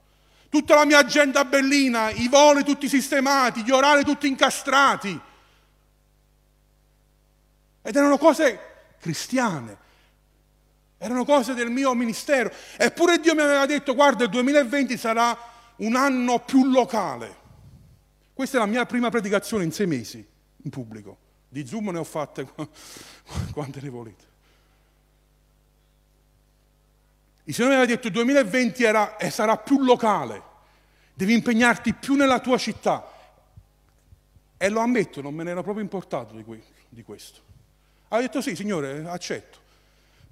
Tutta 0.48 0.74
la 0.74 0.84
mia 0.84 0.98
agenda 0.98 1.44
bellina, 1.44 2.10
i 2.10 2.26
voli 2.26 2.64
tutti 2.64 2.88
sistemati, 2.88 3.62
gli 3.62 3.70
orari 3.70 4.02
tutti 4.02 4.26
incastrati. 4.26 5.20
Ed 7.82 7.94
erano 7.94 8.18
cose 8.18 8.58
cristiane, 8.98 9.76
erano 10.98 11.24
cose 11.24 11.54
del 11.54 11.70
mio 11.70 11.94
ministero. 11.94 12.50
Eppure 12.76 13.20
Dio 13.20 13.32
mi 13.36 13.42
aveva 13.42 13.64
detto, 13.64 13.94
guarda, 13.94 14.24
il 14.24 14.30
2020 14.30 14.96
sarà 14.96 15.38
un 15.76 15.94
anno 15.94 16.40
più 16.40 16.64
locale. 16.64 17.42
Questa 18.34 18.56
è 18.56 18.60
la 18.60 18.66
mia 18.66 18.84
prima 18.86 19.08
predicazione 19.08 19.62
in 19.62 19.70
sei 19.70 19.86
mesi 19.86 20.26
in 20.64 20.70
pubblico. 20.70 21.18
Di 21.54 21.64
Zoom 21.64 21.90
ne 21.90 21.98
ho 21.98 22.04
fatte 22.04 22.48
quante 23.54 23.80
ne 23.80 23.88
volete. 23.88 24.24
Il 27.44 27.54
Signore 27.54 27.76
mi 27.76 27.80
aveva 27.80 27.94
detto 27.94 28.08
il 28.08 28.12
2020 28.12 28.82
era, 28.82 29.16
e 29.16 29.30
sarà 29.30 29.56
più 29.56 29.80
locale, 29.84 30.42
devi 31.14 31.32
impegnarti 31.32 31.94
più 31.94 32.16
nella 32.16 32.40
tua 32.40 32.58
città. 32.58 33.08
E 34.56 34.68
lo 34.68 34.80
ammetto, 34.80 35.20
non 35.20 35.32
me 35.32 35.44
ne 35.44 35.52
era 35.52 35.62
proprio 35.62 35.84
importato 35.84 36.34
di, 36.34 36.42
que- 36.42 36.64
di 36.88 37.04
questo. 37.04 37.40
Ha 38.08 38.18
detto 38.18 38.40
sì, 38.40 38.56
Signore, 38.56 39.06
accetto, 39.06 39.58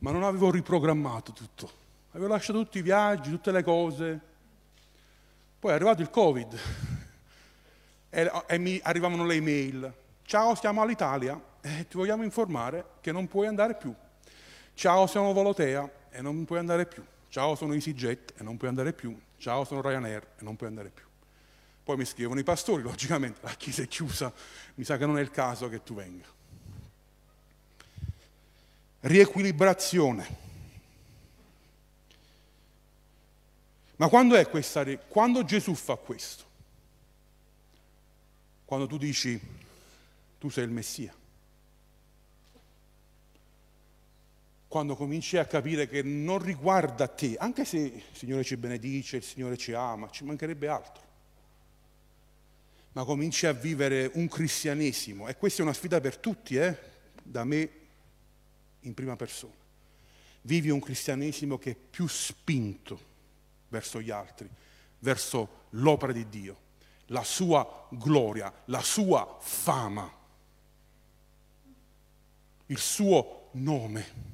ma 0.01 0.11
non 0.11 0.25
avevo 0.25 0.51
riprogrammato 0.51 1.31
tutto. 1.31 1.71
Avevo 2.11 2.33
lasciato 2.33 2.65
tutti 2.65 2.79
i 2.79 2.83
viaggi, 2.83 3.31
tutte 3.31 3.53
le 3.53 3.63
cose. 3.63 4.21
Poi 5.61 5.71
è 5.71 5.75
arrivato 5.75 6.03
il 6.03 6.11
Covid 6.11 6.59
e, 8.11 8.33
e 8.49 8.59
mi 8.59 8.81
arrivavano 8.83 9.25
le 9.25 9.35
email. 9.37 10.01
Ciao, 10.33 10.55
siamo 10.55 10.81
all'Italia 10.81 11.39
e 11.61 11.87
ti 11.87 11.99
vogliamo 11.99 12.23
informare 12.23 12.93
che 13.03 13.13
non 13.13 13.29
puoi 13.29 13.49
andare 13.49 13.75
più. 13.75 13.95
Ciao, 14.73 15.07
siamo 15.07 15.31
Volotea 15.35 15.87
e 16.09 16.23
non 16.23 16.47
puoi 16.47 16.59
andare 16.59 16.87
più. 16.87 17.05
Ciao, 17.29 17.55
sono 17.55 17.75
EasyJet 17.75 18.33
e 18.39 18.43
non 18.43 18.57
puoi 18.57 18.71
andare 18.71 18.95
più. 18.95 19.15
Ciao, 19.37 19.65
sono 19.65 19.83
Ryanair 19.83 20.27
e 20.39 20.43
non 20.43 20.57
puoi 20.57 20.71
andare 20.71 20.89
più. 20.89 21.05
Poi 21.85 21.99
mi 21.99 22.07
scrivono 22.07 22.41
i 22.41 22.45
pastori, 22.45 22.81
logicamente, 22.83 23.41
la 23.43 23.51
chiesa 23.51 23.83
è 23.83 23.89
chiusa, 23.89 24.33
mi 24.77 24.85
sa 24.85 24.97
che 24.97 25.05
non 25.05 25.19
è 25.19 25.21
il 25.21 25.31
caso 25.31 25.69
che 25.69 25.83
tu 25.83 25.93
venga. 25.93 26.25
Riequilibrazione. 29.01 30.37
Ma 33.97 34.09
quando 34.09 34.37
è 34.37 34.49
questa? 34.49 34.83
Quando 35.09 35.45
Gesù 35.45 35.75
fa 35.75 35.97
questo? 35.97 36.45
Quando 38.65 38.87
tu 38.87 38.97
dici 38.97 39.61
tu 40.43 40.49
sei 40.49 40.65
il 40.65 40.71
Messia. 40.71 41.15
Quando 44.67 44.97
cominci 44.97 45.37
a 45.37 45.47
capire 45.47 45.87
che 45.87 46.03
non 46.03 46.41
riguarda 46.41 47.07
te, 47.07 47.37
anche 47.37 47.65
se 47.65 47.77
il 47.77 48.03
Signore 48.11 48.43
ci 48.43 48.57
benedice, 48.57 49.19
il 49.19 49.23
Signore 49.23 49.57
ci 49.57 49.73
ama, 49.73 50.11
ci 50.11 50.25
mancherebbe 50.25 50.67
altro, 50.67 51.03
ma 52.91 53.05
cominci 53.05 53.47
a 53.47 53.53
vivere 53.53 54.11
un 54.15 54.27
cristianesimo, 54.27 55.29
e 55.29 55.37
questa 55.37 55.61
è 55.61 55.63
una 55.63 55.75
sfida 55.75 56.01
per 56.01 56.17
tutti, 56.17 56.57
eh? 56.57 56.77
da 57.23 57.45
me 57.45 57.71
in 58.81 58.95
prima 58.95 59.15
persona. 59.15 59.55
Vivi 60.41 60.71
un 60.71 60.81
cristianesimo 60.81 61.57
che 61.57 61.71
è 61.71 61.77
più 61.77 62.09
spinto 62.09 63.01
verso 63.69 64.01
gli 64.01 64.11
altri, 64.11 64.51
verso 64.99 65.67
l'opera 65.71 66.11
di 66.11 66.29
Dio, 66.29 66.57
la 67.07 67.23
sua 67.23 67.87
gloria, 67.93 68.53
la 68.65 68.83
sua 68.83 69.39
fama 69.41 70.19
il 72.73 72.79
suo 72.79 73.51
nome 73.53 74.31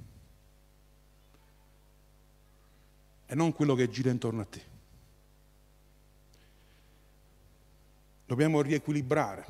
e 3.27 3.35
non 3.35 3.53
quello 3.53 3.74
che 3.74 3.90
gira 3.90 4.11
intorno 4.11 4.40
a 4.40 4.44
te. 4.44 4.62
Dobbiamo 8.24 8.62
riequilibrare 8.62 9.46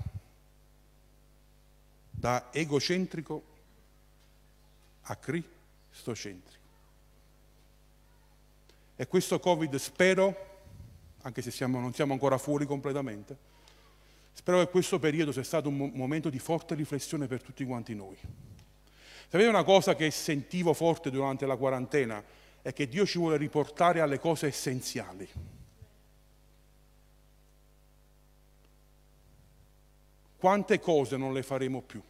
da 2.10 2.48
egocentrico 2.50 3.42
a 5.02 5.16
cristocentrico. 5.16 6.56
E 8.96 9.06
questo 9.06 9.38
Covid 9.38 9.74
spero 9.76 10.46
anche 11.22 11.42
se 11.42 11.50
siamo, 11.50 11.78
non 11.78 11.92
siamo 11.92 12.14
ancora 12.14 12.38
fuori 12.38 12.64
completamente. 12.64 13.36
Spero 14.32 14.60
che 14.60 14.70
questo 14.70 14.98
periodo 14.98 15.30
sia 15.32 15.42
stato 15.42 15.68
un 15.68 15.90
momento 15.94 16.30
di 16.30 16.38
forte 16.38 16.74
riflessione 16.74 17.26
per 17.26 17.42
tutti 17.42 17.64
quanti 17.64 17.94
noi. 17.94 18.16
Sapete 19.30 19.48
una 19.50 19.64
cosa 19.64 19.94
che 19.94 20.10
sentivo 20.10 20.72
forte 20.72 21.10
durante 21.10 21.44
la 21.44 21.56
quarantena? 21.56 22.24
È 22.62 22.72
che 22.72 22.88
Dio 22.88 23.04
ci 23.04 23.18
vuole 23.18 23.36
riportare 23.36 24.00
alle 24.00 24.18
cose 24.18 24.46
essenziali. 24.46 25.28
Quante 30.38 30.80
cose 30.80 31.18
non 31.18 31.34
le 31.34 31.42
faremo 31.42 31.82
più? 31.82 32.00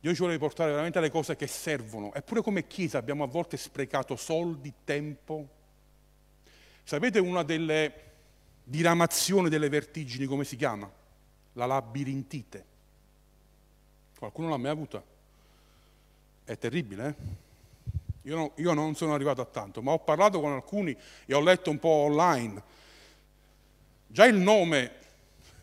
Dio 0.00 0.12
ci 0.12 0.18
vuole 0.18 0.34
riportare 0.34 0.70
veramente 0.70 0.98
alle 0.98 1.10
cose 1.10 1.34
che 1.34 1.48
servono. 1.48 2.14
Eppure 2.14 2.40
come 2.40 2.68
Chiesa 2.68 2.98
abbiamo 2.98 3.24
a 3.24 3.26
volte 3.26 3.56
sprecato 3.56 4.14
soldi, 4.14 4.72
tempo. 4.84 5.48
Sapete 6.84 7.18
una 7.18 7.42
delle 7.42 8.04
diramazioni 8.62 9.48
delle 9.48 9.68
vertigini 9.68 10.26
come 10.26 10.44
si 10.44 10.54
chiama? 10.54 10.88
La 11.54 11.66
labirintite. 11.66 12.76
Qualcuno 14.18 14.48
l'ha 14.48 14.56
mai 14.56 14.70
avuta? 14.70 15.00
È 16.44 16.58
terribile, 16.58 17.06
eh? 17.06 17.14
Io, 18.22 18.36
no, 18.36 18.52
io 18.56 18.72
non 18.74 18.96
sono 18.96 19.14
arrivato 19.14 19.40
a 19.40 19.44
tanto, 19.44 19.80
ma 19.80 19.92
ho 19.92 20.00
parlato 20.00 20.40
con 20.40 20.52
alcuni 20.52 20.96
e 21.24 21.34
ho 21.34 21.40
letto 21.40 21.70
un 21.70 21.78
po' 21.78 21.88
online. 21.88 22.62
Già 24.08 24.26
il 24.26 24.36
nome, 24.36 24.92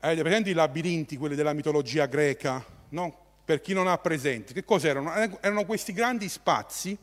eh, 0.00 0.16
presenti 0.16 0.50
i 0.50 0.54
labirinti, 0.54 1.18
quelli 1.18 1.34
della 1.34 1.52
mitologia 1.52 2.06
greca, 2.06 2.64
no? 2.88 3.16
per 3.44 3.60
chi 3.60 3.74
non 3.74 3.86
ha 3.86 3.98
presente. 3.98 4.54
Che 4.54 4.64
cos'erano? 4.64 5.12
Erano 5.40 5.66
questi 5.66 5.92
grandi 5.92 6.28
spazi 6.28 6.96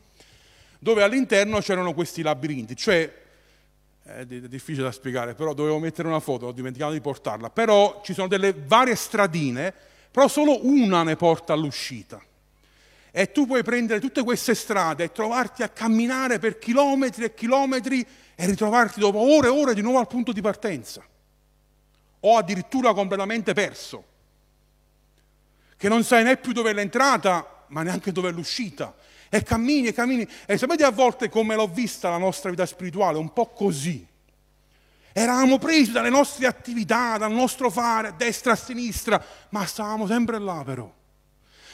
dove 0.80 1.02
all'interno 1.02 1.60
c'erano 1.60 1.94
questi 1.94 2.22
labirinti, 2.22 2.74
cioè 2.74 3.26
è 4.02 4.24
difficile 4.24 4.84
da 4.84 4.92
spiegare, 4.92 5.34
però 5.34 5.52
dovevo 5.52 5.78
mettere 5.78 6.08
una 6.08 6.20
foto, 6.20 6.46
ho 6.46 6.52
dimenticato 6.52 6.92
di 6.92 7.00
portarla, 7.00 7.50
però 7.50 8.00
ci 8.02 8.14
sono 8.14 8.26
delle 8.26 8.54
varie 8.54 8.94
stradine, 8.94 9.74
però 10.10 10.28
solo 10.28 10.66
una 10.66 11.02
ne 11.02 11.16
porta 11.16 11.52
all'uscita. 11.52 12.20
E 13.10 13.32
tu 13.32 13.46
puoi 13.46 13.62
prendere 13.62 14.00
tutte 14.00 14.22
queste 14.22 14.54
strade 14.54 15.04
e 15.04 15.12
trovarti 15.12 15.62
a 15.62 15.68
camminare 15.68 16.38
per 16.38 16.58
chilometri 16.58 17.24
e 17.24 17.34
chilometri 17.34 18.06
e 18.34 18.46
ritrovarti 18.46 19.00
dopo 19.00 19.18
ore 19.18 19.48
e 19.48 19.50
ore 19.50 19.74
di 19.74 19.80
nuovo 19.80 19.98
al 19.98 20.06
punto 20.06 20.32
di 20.32 20.40
partenza, 20.40 21.02
o 22.20 22.36
addirittura 22.36 22.92
completamente 22.92 23.52
perso 23.54 24.04
che 25.78 25.88
non 25.88 26.02
sai 26.02 26.24
né 26.24 26.36
più 26.36 26.52
dove 26.52 26.70
è 26.70 26.74
l'entrata, 26.74 27.64
ma 27.68 27.82
neanche 27.82 28.10
dove 28.10 28.30
è 28.30 28.32
l'uscita. 28.32 28.94
E 29.30 29.42
cammini 29.44 29.86
e 29.86 29.92
cammini. 29.92 30.28
E 30.44 30.58
sapete 30.58 30.82
a 30.82 30.90
volte 30.90 31.28
come 31.28 31.54
l'ho 31.54 31.68
vista 31.68 32.10
la 32.10 32.18
nostra 32.18 32.50
vita 32.50 32.66
spirituale? 32.66 33.16
Un 33.16 33.32
po' 33.32 33.46
così. 33.46 34.04
Eravamo 35.18 35.58
presi 35.58 35.90
dalle 35.90 36.10
nostre 36.10 36.46
attività, 36.46 37.18
dal 37.18 37.32
nostro 37.32 37.70
fare, 37.70 38.06
a 38.06 38.12
destra 38.12 38.52
e 38.52 38.54
a 38.54 38.56
sinistra, 38.56 39.20
ma 39.48 39.66
stavamo 39.66 40.06
sempre 40.06 40.38
là 40.38 40.62
però. 40.64 40.88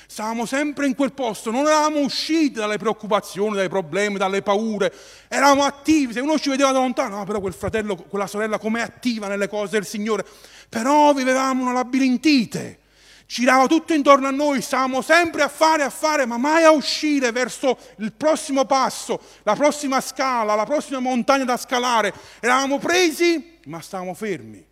Stavamo 0.06 0.46
sempre 0.46 0.86
in 0.86 0.94
quel 0.94 1.12
posto, 1.12 1.50
non 1.50 1.66
eravamo 1.66 1.98
usciti 1.98 2.52
dalle 2.52 2.78
preoccupazioni, 2.78 3.56
dai 3.56 3.68
problemi, 3.68 4.16
dalle 4.16 4.40
paure, 4.40 4.90
eravamo 5.28 5.64
attivi. 5.64 6.14
Se 6.14 6.20
uno 6.20 6.38
ci 6.38 6.48
vedeva 6.48 6.72
da 6.72 6.78
lontano, 6.78 7.18
no, 7.18 7.24
però 7.24 7.40
quel 7.40 7.52
fratello, 7.52 7.96
quella 7.96 8.26
sorella 8.26 8.58
com'è 8.58 8.80
attiva 8.80 9.28
nelle 9.28 9.48
cose 9.48 9.72
del 9.72 9.84
Signore. 9.84 10.24
Però 10.70 11.12
vivevamo 11.12 11.64
una 11.64 11.72
labirintite 11.72 12.78
girava 13.26 13.66
tutto 13.66 13.92
intorno 13.92 14.26
a 14.26 14.30
noi, 14.30 14.60
stavamo 14.62 15.02
sempre 15.02 15.42
a 15.42 15.48
fare, 15.48 15.82
a 15.82 15.90
fare, 15.90 16.26
ma 16.26 16.36
mai 16.36 16.64
a 16.64 16.70
uscire 16.70 17.32
verso 17.32 17.78
il 17.98 18.12
prossimo 18.12 18.64
passo, 18.64 19.20
la 19.42 19.54
prossima 19.54 20.00
scala, 20.00 20.54
la 20.54 20.64
prossima 20.64 21.00
montagna 21.00 21.44
da 21.44 21.56
scalare. 21.56 22.12
Eravamo 22.40 22.78
presi, 22.78 23.58
ma 23.66 23.80
stavamo 23.80 24.14
fermi. 24.14 24.64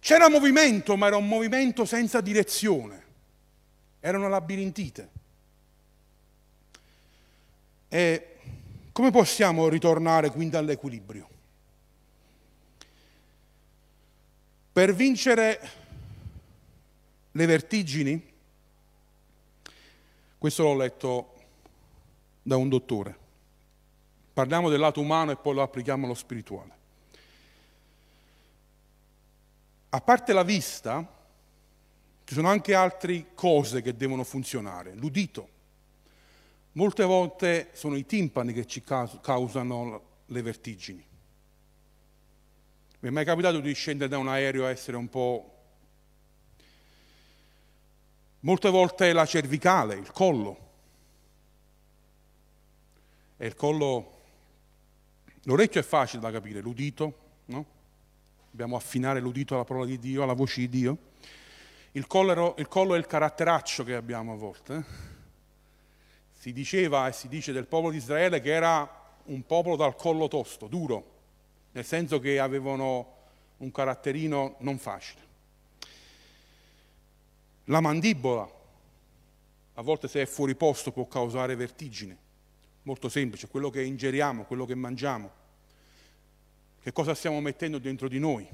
C'era 0.00 0.28
movimento, 0.28 0.96
ma 0.96 1.06
era 1.08 1.16
un 1.16 1.26
movimento 1.26 1.84
senza 1.84 2.20
direzione. 2.20 3.04
Era 4.00 4.18
una 4.18 4.28
labirintite. 4.28 5.10
E 7.88 8.36
come 8.92 9.10
possiamo 9.10 9.68
ritornare 9.68 10.30
quindi 10.30 10.56
all'equilibrio? 10.56 11.28
Per 14.72 14.94
vincere 14.94 15.85
le 17.36 17.46
vertigini? 17.46 18.32
Questo 20.38 20.62
l'ho 20.62 20.74
letto 20.74 21.34
da 22.42 22.56
un 22.56 22.68
dottore. 22.70 23.24
Parliamo 24.32 24.70
del 24.70 24.80
lato 24.80 25.00
umano 25.00 25.32
e 25.32 25.36
poi 25.36 25.54
lo 25.54 25.62
applichiamo 25.62 26.06
allo 26.06 26.14
spirituale. 26.14 26.74
A 29.90 30.00
parte 30.00 30.32
la 30.32 30.42
vista, 30.42 31.14
ci 32.24 32.34
sono 32.34 32.48
anche 32.48 32.74
altre 32.74 33.34
cose 33.34 33.82
che 33.82 33.96
devono 33.96 34.24
funzionare. 34.24 34.94
L'udito. 34.94 35.54
Molte 36.72 37.04
volte 37.04 37.70
sono 37.72 37.96
i 37.96 38.04
timpani 38.04 38.52
che 38.52 38.66
ci 38.66 38.82
causano 38.82 40.02
le 40.26 40.42
vertigini. 40.42 41.04
Mi 43.00 43.08
è 43.08 43.12
mai 43.12 43.24
capitato 43.24 43.60
di 43.60 43.72
scendere 43.74 44.08
da 44.08 44.18
un 44.18 44.28
aereo 44.28 44.66
e 44.66 44.70
essere 44.70 44.96
un 44.96 45.08
po' 45.08 45.55
Molte 48.40 48.68
volte 48.70 49.12
la 49.12 49.26
cervicale, 49.26 49.94
il 49.94 50.10
collo. 50.12 50.64
E 53.36 53.46
il 53.46 53.54
collo, 53.54 54.12
l'orecchio 55.42 55.80
è 55.80 55.84
facile 55.84 56.22
da 56.22 56.30
capire, 56.30 56.60
l'udito, 56.60 57.18
no? 57.46 57.64
Dobbiamo 58.50 58.76
affinare 58.76 59.20
l'udito 59.20 59.54
alla 59.54 59.64
parola 59.64 59.84
di 59.84 59.98
Dio, 59.98 60.22
alla 60.22 60.32
voce 60.32 60.60
di 60.60 60.68
Dio. 60.68 60.98
Il 61.92 62.06
collo, 62.06 62.54
il 62.58 62.68
collo 62.68 62.94
è 62.94 62.98
il 62.98 63.06
caratteraccio 63.06 63.84
che 63.84 63.94
abbiamo 63.94 64.32
a 64.32 64.36
volte. 64.36 64.74
Eh? 64.74 64.84
Si 66.32 66.52
diceva 66.52 67.08
e 67.08 67.12
si 67.12 67.28
dice 67.28 67.52
del 67.52 67.66
popolo 67.66 67.90
di 67.90 67.96
Israele 67.96 68.40
che 68.40 68.52
era 68.52 69.04
un 69.24 69.44
popolo 69.44 69.76
dal 69.76 69.96
collo 69.96 70.28
tosto, 70.28 70.68
duro, 70.68 71.12
nel 71.72 71.84
senso 71.84 72.18
che 72.20 72.38
avevano 72.38 73.14
un 73.58 73.70
caratterino 73.70 74.56
non 74.58 74.78
facile. 74.78 75.25
La 77.66 77.80
mandibola, 77.80 78.48
a 79.74 79.82
volte 79.82 80.08
se 80.08 80.22
è 80.22 80.26
fuori 80.26 80.54
posto, 80.54 80.92
può 80.92 81.06
causare 81.06 81.56
vertigine. 81.56 82.16
Molto 82.82 83.08
semplice, 83.08 83.48
quello 83.48 83.70
che 83.70 83.82
ingeriamo, 83.82 84.44
quello 84.44 84.64
che 84.64 84.74
mangiamo. 84.74 85.30
Che 86.80 86.92
cosa 86.92 87.14
stiamo 87.14 87.40
mettendo 87.40 87.78
dentro 87.78 88.08
di 88.08 88.20
noi? 88.20 88.46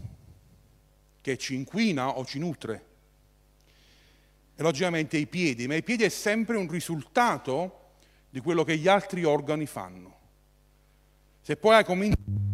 Che 1.20 1.38
ci 1.38 1.54
inquina 1.54 2.16
o 2.16 2.24
ci 2.24 2.38
nutre? 2.38 2.84
E 4.56 4.62
logicamente 4.62 5.18
i 5.18 5.26
piedi, 5.26 5.66
ma 5.66 5.74
i 5.74 5.82
piedi 5.82 6.04
è 6.04 6.08
sempre 6.08 6.56
un 6.56 6.68
risultato 6.68 7.80
di 8.30 8.40
quello 8.40 8.64
che 8.64 8.78
gli 8.78 8.88
altri 8.88 9.24
organi 9.24 9.66
fanno. 9.66 10.20
Se 11.42 11.56
poi 11.56 11.74
hai 11.74 11.84
cominciato 11.84 12.51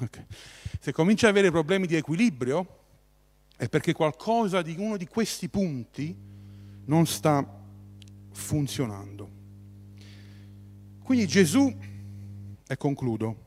Okay. 0.00 0.26
Se 0.78 0.92
cominci 0.92 1.24
ad 1.24 1.32
avere 1.32 1.50
problemi 1.50 1.88
di 1.88 1.96
equilibrio 1.96 2.76
è 3.56 3.68
perché 3.68 3.92
qualcosa 3.92 4.62
di 4.62 4.76
uno 4.78 4.96
di 4.96 5.08
questi 5.08 5.48
punti 5.48 6.16
non 6.84 7.04
sta 7.06 7.44
funzionando. 8.30 9.36
Quindi 11.02 11.26
Gesù, 11.26 11.76
e 12.66 12.76
concludo, 12.76 13.46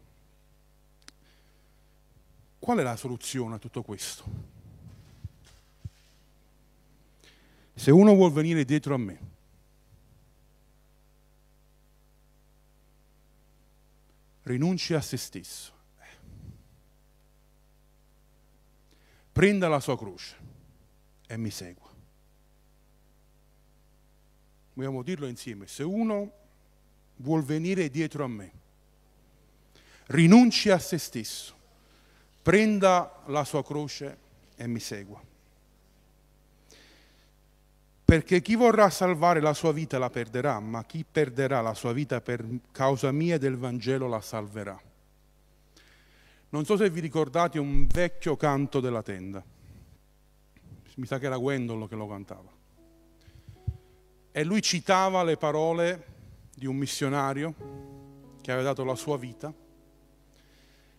qual 2.60 2.80
è 2.80 2.84
la 2.84 2.98
soluzione 2.98 3.56
a 3.56 3.60
tutto 3.60 3.82
questo? 3.82 4.50
Se 7.74 7.92
uno 7.92 8.14
vuol 8.14 8.34
venire 8.34 8.66
dietro 8.66 8.94
a 8.94 8.98
me, 8.98 9.20
rinunci 14.44 14.94
a 14.94 15.02
se 15.02 15.16
stesso 15.16 15.80
prenda 19.32 19.68
la 19.68 19.80
sua 19.80 19.98
croce 19.98 20.36
e 21.28 21.38
mi 21.38 21.50
segua. 21.50 21.90
Vogliamo 24.74 25.04
dirlo 25.04 25.28
insieme, 25.28 25.68
se 25.68 25.84
uno 25.84 26.32
vuol 27.18 27.44
venire 27.44 27.90
dietro 27.90 28.24
a 28.24 28.28
me, 28.28 28.52
rinunci 30.08 30.70
a 30.70 30.80
se 30.80 30.98
stesso, 30.98 31.56
prenda 32.42 33.22
la 33.28 33.44
sua 33.44 33.64
croce 33.64 34.18
e 34.56 34.68
mi 34.68 34.80
segua. 34.80 35.22
Perché 38.04 38.42
chi 38.42 38.56
vorrà 38.56 38.90
salvare 38.90 39.40
la 39.40 39.54
sua 39.54 39.72
vita 39.72 39.98
la 39.98 40.10
perderà, 40.10 40.60
ma 40.60 40.84
chi 40.84 41.06
perderà 41.10 41.62
la 41.62 41.74
sua 41.74 41.94
vita 41.94 42.20
per 42.20 42.46
causa 42.72 43.12
mia 43.12 43.36
e 43.36 43.40
del 43.40 43.56
Vangelo 43.56 44.08
la 44.08 44.20
salverà. 44.20 44.91
Non 46.52 46.66
so 46.66 46.76
se 46.76 46.90
vi 46.90 47.00
ricordate 47.00 47.60
un 47.60 47.88
vecchio 47.88 48.36
canto 48.36 48.82
della 48.82 49.02
tenda. 49.02 49.42
mi 50.96 51.06
sa 51.06 51.18
che 51.18 51.28
era 51.28 51.38
Gwendolyn 51.38 51.88
che 51.88 51.96
lo 51.96 52.10
cantava. 52.10 52.52
E 54.34 54.44
lui 54.44 54.62
citava 54.62 55.24
le 55.24 55.38
parole 55.38 56.06
di 56.54 56.66
un 56.66 56.76
missionario 56.76 57.56
che 58.42 58.52
aveva 58.52 58.68
dato 58.68 58.84
la 58.84 58.96
sua 58.96 59.18
vita 59.18 59.54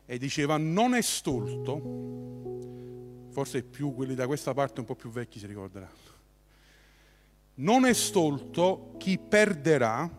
e 0.06 0.18
diceva 0.18 0.56
non 0.56 0.94
è 0.94 1.02
stolto, 1.02 3.28
forse 3.30 3.62
più 3.62 3.94
quelli 3.94 4.14
da 4.14 4.26
questa 4.26 4.54
parte 4.54 4.80
un 4.80 4.86
po' 4.86 4.94
più 4.94 5.10
vecchi 5.10 5.38
si 5.38 5.46
ricorderanno, 5.46 6.10
non 7.56 7.84
è 7.84 7.92
stolto 7.92 8.94
chi 8.96 9.18
perderà 9.18 10.10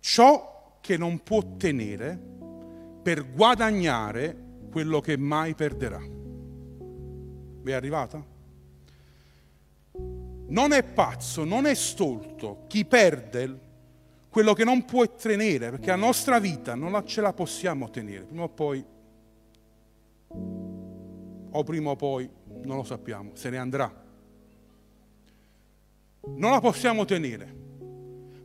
ciò 0.00 0.78
che 0.82 0.98
non 0.98 1.22
può 1.22 1.42
tenere 1.56 2.32
per 3.04 3.30
guadagnare 3.30 4.34
quello 4.70 5.00
che 5.00 5.18
mai 5.18 5.54
perderà. 5.54 6.00
Vi 6.00 7.70
è 7.70 7.74
arrivata? 7.74 8.24
Non 10.46 10.72
è 10.72 10.82
pazzo, 10.82 11.44
non 11.44 11.66
è 11.66 11.74
stolto 11.74 12.64
chi 12.66 12.86
perde 12.86 13.60
quello 14.30 14.54
che 14.54 14.64
non 14.64 14.86
può 14.86 15.06
tenere, 15.06 15.70
perché 15.70 15.88
la 15.88 15.96
nostra 15.96 16.38
vita 16.38 16.74
non 16.74 16.92
la, 16.92 17.04
ce 17.04 17.20
la 17.20 17.34
possiamo 17.34 17.90
tenere, 17.90 18.24
prima 18.24 18.44
o 18.44 18.48
poi, 18.48 18.84
o 21.50 21.62
prima 21.62 21.90
o 21.90 21.96
poi, 21.96 22.28
non 22.62 22.76
lo 22.76 22.84
sappiamo, 22.84 23.32
se 23.34 23.50
ne 23.50 23.58
andrà. 23.58 24.02
Non 26.26 26.50
la 26.50 26.60
possiamo 26.60 27.04
tenere, 27.04 27.54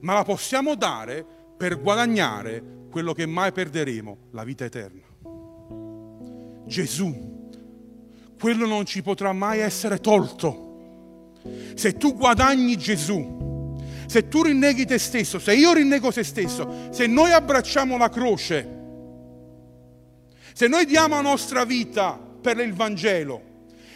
ma 0.02 0.16
la 0.16 0.24
possiamo 0.24 0.76
dare 0.76 1.26
per 1.56 1.82
guadagnare 1.82 2.78
quello 2.90 3.14
che 3.14 3.26
mai 3.26 3.52
perderemo, 3.52 4.18
la 4.32 4.44
vita 4.44 4.66
eterna. 4.66 5.08
Gesù, 6.66 7.38
quello 8.40 8.68
non 8.68 8.86
ci 8.86 9.02
potrà 9.02 9.34
mai 9.34 9.60
essere 9.60 10.00
tolto. 10.00 10.68
Se 11.76 11.98
tu 11.98 12.16
guadagni 12.16 12.78
Gesù, 12.78 13.76
se 14.06 14.28
tu 14.28 14.44
rinneghi 14.44 14.86
te 14.86 14.98
stesso, 14.98 15.40
se 15.40 15.54
io 15.54 15.74
rinnego 15.74 16.12
se 16.12 16.24
stesso, 16.24 16.90
se 16.92 17.06
noi 17.08 17.32
abbracciamo 17.32 17.98
la 17.98 18.10
croce, 18.10 18.78
se 20.54 20.68
noi 20.68 20.86
diamo 20.86 21.16
la 21.16 21.22
nostra 21.22 21.64
vita 21.64 22.20
per 22.42 22.60
il 22.60 22.74
Vangelo, 22.74 23.42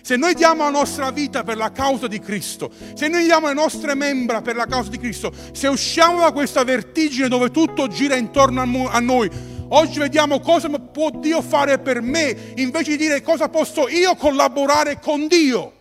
se 0.04 0.18
noi 0.18 0.34
diamo 0.34 0.64
la 0.64 0.70
nostra 0.70 1.12
vita 1.12 1.44
per 1.44 1.56
la 1.56 1.72
causa 1.72 2.08
di 2.10 2.20
Cristo, 2.20 2.70
se 2.94 3.08
noi 3.08 3.24
diamo 3.24 3.48
le 3.48 3.54
nostre 3.54 3.96
membra 3.96 4.42
per 4.42 4.58
la 4.58 4.66
causa 4.66 4.90
di 4.90 4.98
Cristo, 4.98 5.32
se 5.54 5.68
usciamo 5.68 6.20
da 6.20 6.34
questa 6.34 6.66
vertigine 6.66 7.30
dove 7.30 7.52
tutto 7.52 7.88
gira 7.88 8.18
intorno 8.18 8.90
a 8.90 9.00
noi, 9.00 9.32
oggi 9.70 10.00
vediamo 10.00 10.42
cosa 10.42 10.68
può 10.68 11.10
Dio 11.10 11.42
fare 11.42 11.80
per 11.80 12.02
me, 12.02 12.36
invece 12.58 12.92
di 12.92 12.98
dire 12.98 13.22
cosa 13.22 13.48
posso 13.48 13.88
io 13.88 14.14
collaborare 14.16 15.00
con 15.00 15.26
Dio 15.30 15.72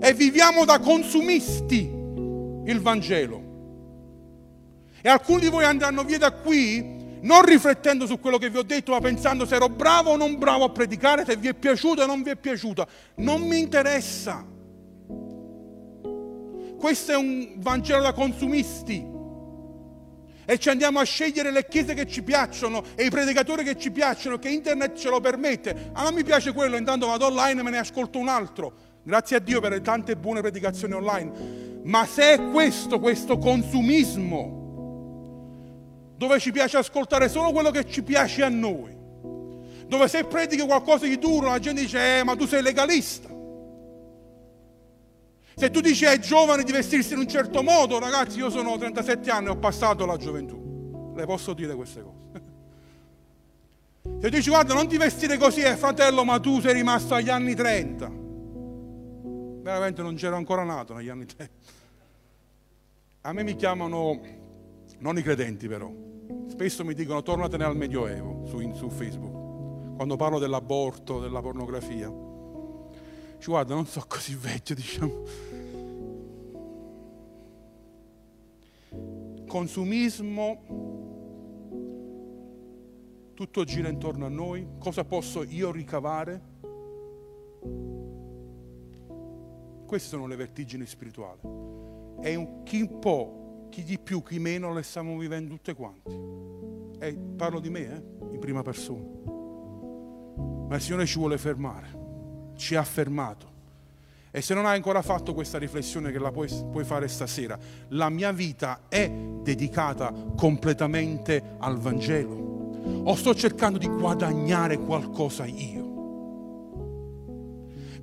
e 0.00 0.12
viviamo 0.14 0.64
da 0.64 0.80
consumisti 0.80 1.88
il 2.64 2.80
Vangelo. 2.80 3.42
E 5.00 5.08
alcuni 5.08 5.42
di 5.42 5.48
voi 5.48 5.64
andranno 5.64 6.02
via 6.02 6.18
da 6.18 6.32
qui 6.32 7.03
non 7.24 7.42
riflettendo 7.42 8.06
su 8.06 8.18
quello 8.20 8.38
che 8.38 8.50
vi 8.50 8.58
ho 8.58 8.62
detto, 8.62 8.92
ma 8.92 9.00
pensando 9.00 9.46
se 9.46 9.54
ero 9.54 9.68
bravo 9.68 10.10
o 10.10 10.16
non 10.16 10.38
bravo 10.38 10.64
a 10.64 10.70
predicare, 10.70 11.24
se 11.24 11.36
vi 11.36 11.48
è 11.48 11.54
piaciuto 11.54 12.02
o 12.02 12.06
non 12.06 12.22
vi 12.22 12.30
è 12.30 12.36
piaciuto. 12.36 12.86
Non 13.16 13.42
mi 13.42 13.58
interessa. 13.58 14.44
Questo 16.78 17.12
è 17.12 17.16
un 17.16 17.54
Vangelo 17.56 18.02
da 18.02 18.12
consumisti. 18.12 19.12
E 20.46 20.58
ci 20.58 20.68
andiamo 20.68 20.98
a 20.98 21.04
scegliere 21.04 21.50
le 21.50 21.66
chiese 21.66 21.94
che 21.94 22.06
ci 22.06 22.22
piacciono 22.22 22.84
e 22.94 23.06
i 23.06 23.10
predicatori 23.10 23.64
che 23.64 23.78
ci 23.78 23.90
piacciono, 23.90 24.38
che 24.38 24.50
internet 24.50 24.94
ce 24.94 25.08
lo 25.08 25.20
permette. 25.20 25.90
A 25.94 26.04
me 26.04 26.16
mi 26.16 26.24
piace 26.24 26.52
quello, 26.52 26.76
intanto 26.76 27.06
vado 27.06 27.26
online 27.26 27.60
e 27.60 27.62
me 27.62 27.70
ne 27.70 27.78
ascolto 27.78 28.18
un 28.18 28.28
altro. 28.28 28.72
Grazie 29.02 29.36
a 29.36 29.38
Dio 29.38 29.60
per 29.60 29.70
le 29.70 29.80
tante 29.80 30.16
buone 30.16 30.42
predicazioni 30.42 30.92
online. 30.92 31.80
Ma 31.84 32.04
se 32.04 32.34
è 32.34 32.50
questo, 32.50 33.00
questo 33.00 33.38
consumismo, 33.38 34.63
dove 36.26 36.38
ci 36.40 36.52
piace 36.52 36.76
ascoltare 36.76 37.28
solo 37.28 37.52
quello 37.52 37.70
che 37.70 37.86
ci 37.86 38.02
piace 38.02 38.42
a 38.42 38.48
noi, 38.48 38.96
dove 39.86 40.08
se 40.08 40.24
predichi 40.24 40.64
qualcosa 40.64 41.06
di 41.06 41.18
duro 41.18 41.48
la 41.48 41.58
gente 41.58 41.82
dice, 41.82 42.18
eh, 42.18 42.24
ma 42.24 42.34
tu 42.36 42.46
sei 42.46 42.62
legalista. 42.62 43.28
Se 45.56 45.70
tu 45.70 45.80
dici 45.80 46.04
ai 46.04 46.20
giovani 46.20 46.64
di 46.64 46.72
vestirsi 46.72 47.12
in 47.12 47.20
un 47.20 47.28
certo 47.28 47.62
modo, 47.62 47.98
ragazzi, 47.98 48.38
io 48.38 48.50
sono 48.50 48.76
37 48.76 49.30
anni, 49.30 49.48
ho 49.48 49.56
passato 49.56 50.04
la 50.04 50.16
gioventù, 50.16 51.12
le 51.14 51.24
posso 51.26 51.52
dire 51.52 51.74
queste 51.74 52.02
cose. 52.02 52.42
Se 54.20 54.30
dici, 54.30 54.50
guarda, 54.50 54.74
non 54.74 54.88
ti 54.88 54.96
vestire 54.96 55.38
così, 55.38 55.60
eh, 55.60 55.76
fratello, 55.76 56.24
ma 56.24 56.40
tu 56.40 56.60
sei 56.60 56.74
rimasto 56.74 57.14
agli 57.14 57.30
anni 57.30 57.54
30 57.54 58.22
veramente 59.64 60.02
non 60.02 60.14
c'ero 60.14 60.36
ancora 60.36 60.62
nato 60.62 60.92
negli 60.92 61.08
anni 61.08 61.24
30. 61.24 61.54
A 63.22 63.32
me 63.32 63.42
mi 63.42 63.56
chiamano, 63.56 64.20
non 64.98 65.16
i 65.16 65.22
credenti 65.22 65.66
però, 65.66 65.90
spesso 66.46 66.84
mi 66.84 66.94
dicono 66.94 67.22
tornatene 67.22 67.64
al 67.64 67.76
Medioevo 67.76 68.46
su, 68.46 68.72
su 68.74 68.88
Facebook, 68.88 69.96
quando 69.96 70.16
parlo 70.16 70.38
dell'aborto, 70.38 71.20
della 71.20 71.40
pornografia. 71.40 72.08
Ci 73.38 73.50
guarda, 73.50 73.74
non 73.74 73.86
so 73.86 74.02
così 74.08 74.34
vecchio, 74.34 74.74
diciamo. 74.76 75.22
Consumismo, 79.46 80.62
tutto 83.34 83.64
gira 83.64 83.88
intorno 83.88 84.26
a 84.26 84.28
noi, 84.30 84.66
cosa 84.78 85.04
posso 85.04 85.42
io 85.42 85.70
ricavare? 85.70 86.52
Queste 89.86 90.08
sono 90.08 90.26
le 90.26 90.36
vertigini 90.36 90.86
spirituali. 90.86 91.40
E 92.22 92.62
chi 92.64 92.88
po', 92.88 93.43
chi 93.74 93.82
di 93.82 93.98
più, 93.98 94.22
chi 94.22 94.38
meno 94.38 94.72
le 94.72 94.84
stiamo 94.84 95.18
vivendo 95.18 95.52
tutte 95.52 95.74
quanti. 95.74 96.16
E 97.00 97.18
parlo 97.36 97.58
di 97.58 97.70
me, 97.70 97.80
eh, 97.80 98.02
in 98.32 98.38
prima 98.38 98.62
persona. 98.62 99.02
Ma 100.68 100.76
il 100.76 100.80
Signore 100.80 101.06
ci 101.06 101.18
vuole 101.18 101.36
fermare, 101.38 102.52
ci 102.56 102.76
ha 102.76 102.84
fermato. 102.84 103.50
E 104.30 104.40
se 104.40 104.54
non 104.54 104.64
hai 104.64 104.76
ancora 104.76 105.02
fatto 105.02 105.34
questa 105.34 105.58
riflessione 105.58 106.12
che 106.12 106.20
la 106.20 106.30
puoi, 106.30 106.48
puoi, 106.70 106.84
fare 106.84 107.08
stasera, 107.08 107.58
la 107.88 108.08
mia 108.10 108.30
vita 108.30 108.82
è 108.88 109.10
dedicata 109.10 110.12
completamente 110.36 111.56
al 111.58 111.76
Vangelo. 111.78 112.42
O 113.04 113.14
sto 113.16 113.34
cercando 113.34 113.78
di 113.78 113.88
guadagnare 113.88 114.78
qualcosa 114.78 115.46
io? 115.46 115.84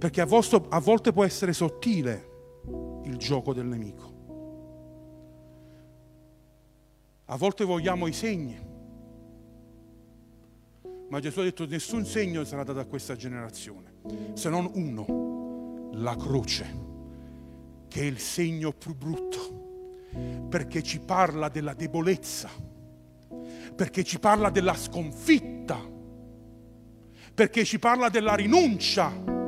perché 0.01 0.19
a 0.19 0.25
volte, 0.25 0.59
a 0.69 0.79
volte 0.79 1.13
può 1.13 1.23
essere 1.23 1.53
sottile 1.53 2.29
il 3.03 3.17
gioco 3.17 3.53
del 3.53 3.67
nemico. 3.67 4.10
A 7.31 7.37
volte 7.37 7.63
vogliamo 7.63 8.07
i 8.07 8.11
segni, 8.11 8.59
ma 11.07 11.19
Gesù 11.21 11.39
ha 11.39 11.43
detto 11.43 11.65
nessun 11.65 12.05
segno 12.05 12.43
sarà 12.43 12.65
dato 12.65 12.79
a 12.79 12.83
questa 12.83 13.15
generazione, 13.15 13.93
se 14.33 14.49
non 14.49 14.69
uno, 14.73 15.91
la 15.93 16.13
croce, 16.17 16.65
che 17.87 18.01
è 18.01 18.03
il 18.03 18.19
segno 18.19 18.73
più 18.73 18.93
brutto, 18.93 20.09
perché 20.49 20.83
ci 20.83 20.99
parla 20.99 21.47
della 21.47 21.73
debolezza, 21.73 22.49
perché 23.77 24.03
ci 24.03 24.19
parla 24.19 24.49
della 24.49 24.75
sconfitta, 24.75 25.79
perché 27.33 27.63
ci 27.63 27.79
parla 27.79 28.09
della 28.09 28.35
rinuncia 28.35 29.39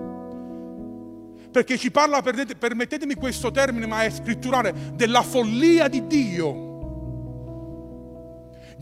perché 1.52 1.78
ci 1.78 1.92
parla, 1.92 2.20
permettetemi 2.24 3.14
questo 3.14 3.52
termine, 3.52 3.86
ma 3.86 4.04
è 4.04 4.10
scritturale, 4.10 4.74
della 4.96 5.22
follia 5.22 5.88
di 5.88 6.08
Dio, 6.08 6.73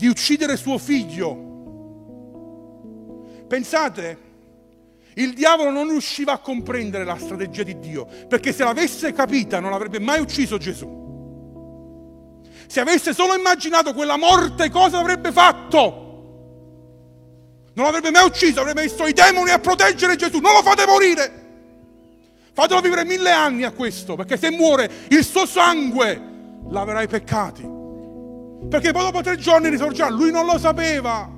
di 0.02 0.08
uccidere 0.08 0.56
suo 0.56 0.78
figlio. 0.78 1.36
Pensate, 3.46 4.18
il 5.14 5.32
diavolo 5.32 5.70
non 5.70 5.90
riusciva 5.90 6.32
a 6.32 6.38
comprendere 6.38 7.04
la 7.04 7.16
strategia 7.16 7.62
di 7.62 7.78
Dio, 7.78 8.08
perché 8.26 8.52
se 8.52 8.64
l'avesse 8.64 9.12
capita 9.12 9.60
non 9.60 9.72
avrebbe 9.72 10.00
mai 10.00 10.18
ucciso 10.18 10.58
Gesù. 10.58 10.90
Se 12.66 12.80
avesse 12.80 13.14
solo 13.14 13.36
immaginato 13.36 13.94
quella 13.94 14.16
morte, 14.16 14.70
cosa 14.70 14.98
avrebbe 14.98 15.30
fatto? 15.30 16.00
Non 17.72 17.84
l'avrebbe 17.84 18.10
mai 18.10 18.26
ucciso, 18.26 18.58
avrebbe 18.58 18.82
messo 18.82 19.06
i 19.06 19.12
demoni 19.12 19.50
a 19.50 19.60
proteggere 19.60 20.16
Gesù. 20.16 20.40
Non 20.40 20.52
lo 20.52 20.62
fate 20.62 20.84
morire! 20.84 21.40
Fatelo 22.52 22.80
vivere 22.80 23.04
mille 23.04 23.30
anni 23.30 23.62
a 23.62 23.70
questo, 23.70 24.16
perché 24.16 24.36
se 24.36 24.50
muore 24.50 24.90
il 25.10 25.24
suo 25.24 25.46
sangue 25.46 26.20
laverà 26.70 27.02
i 27.02 27.06
peccati. 27.06 27.81
Perché 28.68 28.92
poi 28.92 29.02
dopo 29.02 29.20
tre 29.20 29.36
giorni 29.36 29.68
risorgerà. 29.68 30.08
Lui 30.08 30.30
non 30.30 30.46
lo 30.46 30.58
sapeva, 30.58 31.28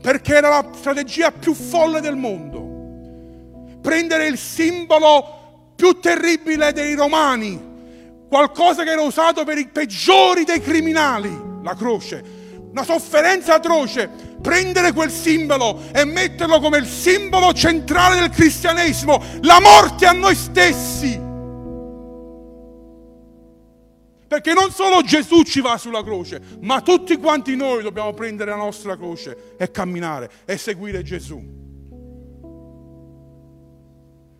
perché 0.00 0.36
era 0.36 0.48
la 0.48 0.66
strategia 0.74 1.30
più 1.30 1.54
folle 1.54 2.00
del 2.00 2.16
mondo. 2.16 3.80
Prendere 3.80 4.26
il 4.26 4.38
simbolo 4.38 5.72
più 5.76 5.98
terribile 6.00 6.72
dei 6.72 6.94
romani, 6.94 7.72
qualcosa 8.28 8.82
che 8.82 8.90
era 8.90 9.02
usato 9.02 9.44
per 9.44 9.58
i 9.58 9.68
peggiori 9.68 10.44
dei 10.44 10.60
criminali, 10.60 11.30
la 11.62 11.74
croce, 11.74 12.22
una 12.70 12.84
sofferenza 12.84 13.54
atroce, 13.54 14.08
prendere 14.42 14.92
quel 14.92 15.10
simbolo 15.10 15.80
e 15.92 16.04
metterlo 16.04 16.60
come 16.60 16.78
il 16.78 16.86
simbolo 16.86 17.52
centrale 17.52 18.18
del 18.20 18.30
cristianesimo, 18.30 19.22
la 19.42 19.60
morte 19.60 20.06
a 20.06 20.12
noi 20.12 20.34
stessi. 20.34 21.23
Perché 24.34 24.52
non 24.52 24.72
solo 24.72 25.00
Gesù 25.02 25.44
ci 25.44 25.60
va 25.60 25.78
sulla 25.78 26.02
croce, 26.02 26.42
ma 26.62 26.80
tutti 26.80 27.16
quanti 27.18 27.54
noi 27.54 27.84
dobbiamo 27.84 28.12
prendere 28.14 28.50
la 28.50 28.56
nostra 28.56 28.96
croce 28.96 29.54
e 29.56 29.70
camminare 29.70 30.28
e 30.44 30.56
seguire 30.56 31.04
Gesù. 31.04 31.40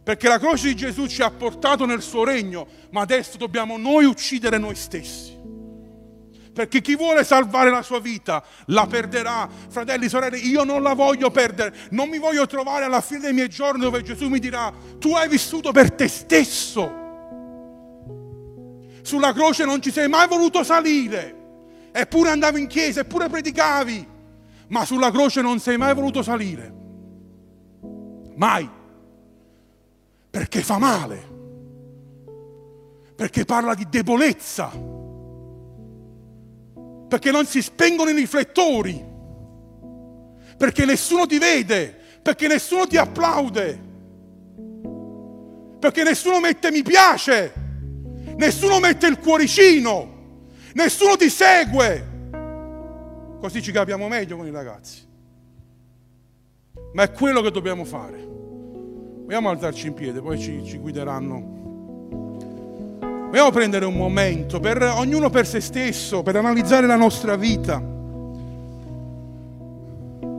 Perché 0.03 0.27
la 0.27 0.41
croce 0.41 0.67
di 0.67 0.75
Gesù 0.75 1.07
ci 1.07 1.23
ha 1.23 1.31
portato 1.31 1.87
nel 1.87 2.03
suo 2.03 2.25
regno, 2.25 2.67
ma 2.91 3.03
adesso 3.03 3.37
dobbiamo 3.37 3.77
noi 3.77 4.05
uccidere 4.05 4.59
noi 4.59 4.75
stessi. 4.75 5.39
Perché 6.53 6.81
chi 6.81 6.97
vuole 6.97 7.23
salvare 7.23 7.71
la 7.71 7.83
sua 7.83 8.01
vita 8.01 8.43
la 8.67 8.89
perderà. 8.89 9.49
Fratelli, 9.69 10.09
sorelle, 10.09 10.39
io 10.39 10.65
non 10.65 10.83
la 10.83 10.95
voglio 10.95 11.31
perdere. 11.31 11.73
Non 11.91 12.09
mi 12.09 12.19
voglio 12.19 12.47
trovare 12.47 12.85
alla 12.85 13.01
fine 13.01 13.21
dei 13.21 13.33
miei 13.33 13.49
giorni 13.49 13.83
dove 13.83 14.03
Gesù 14.03 14.27
mi 14.27 14.41
dirà, 14.41 14.73
tu 14.99 15.15
hai 15.15 15.29
vissuto 15.29 15.71
per 15.71 15.93
te 15.93 16.09
stesso. 16.09 17.03
Sulla 19.05 19.33
croce 19.33 19.65
non 19.65 19.81
ci 19.81 19.93
sei 19.93 20.09
mai 20.09 20.27
voluto 20.27 20.65
salire. 20.65 21.43
Eppure 21.93 22.31
andavi 22.31 22.61
in 22.61 22.67
chiesa, 22.67 23.01
eppure 23.01 23.29
predicavi. 23.29 24.09
Ma 24.69 24.85
sulla 24.85 25.11
croce 25.11 25.43
non 25.43 25.61
sei 25.61 25.77
mai 25.77 25.95
voluto 25.95 26.23
salire. 26.23 26.75
Mai. 28.35 28.69
Perché 30.31 30.63
fa 30.63 30.79
male. 30.79 31.33
Perché 33.15 33.45
parla 33.45 33.75
di 33.75 33.87
debolezza 33.89 34.95
perché 37.15 37.31
non 37.31 37.47
si 37.47 37.63
spengono 37.63 38.11
i 38.11 38.15
riflettori, 38.15 39.01
perché 40.57 40.85
nessuno 40.85 41.27
ti 41.27 41.39
vede, 41.39 41.97
perché 42.21 42.49
nessuno 42.49 42.89
ti 42.89 42.97
applaude, 42.97 43.81
perché 45.79 46.03
nessuno 46.03 46.41
mette 46.41 46.73
mi 46.73 46.83
piace, 46.83 47.53
nessuno 48.37 48.79
mette 48.81 49.07
il 49.07 49.19
cuoricino, 49.19 50.13
nessuno 50.75 51.17
ti 51.17 51.29
segue. 51.29 52.13
Così 53.41 53.63
ci 53.63 53.73
capiamo 53.73 54.09
meglio 54.09 54.37
con 54.37 54.47
i 54.47 54.51
ragazzi. 54.51 55.03
Ma 56.93 57.03
è 57.03 57.11
quello 57.13 57.41
che 57.41 57.51
dobbiamo 57.51 57.85
fare. 57.85 58.19
Vogliamo 58.19 59.51
alzarci 59.51 59.89
in 59.89 59.95
piedi, 59.95 60.21
poi 60.21 60.39
ci, 60.39 60.65
ci 60.65 60.79
guideranno 60.79 61.63
Vogliamo 63.35 63.51
prendere 63.51 63.85
un 63.85 63.95
momento 63.95 64.61
per 64.61 64.81
ognuno 64.81 65.29
per 65.29 65.45
se 65.45 65.61
stesso, 65.61 66.23
per 66.23 66.37
analizzare 66.37 66.87
la 66.87 66.95
nostra 66.95 67.35
vita. 67.35 67.83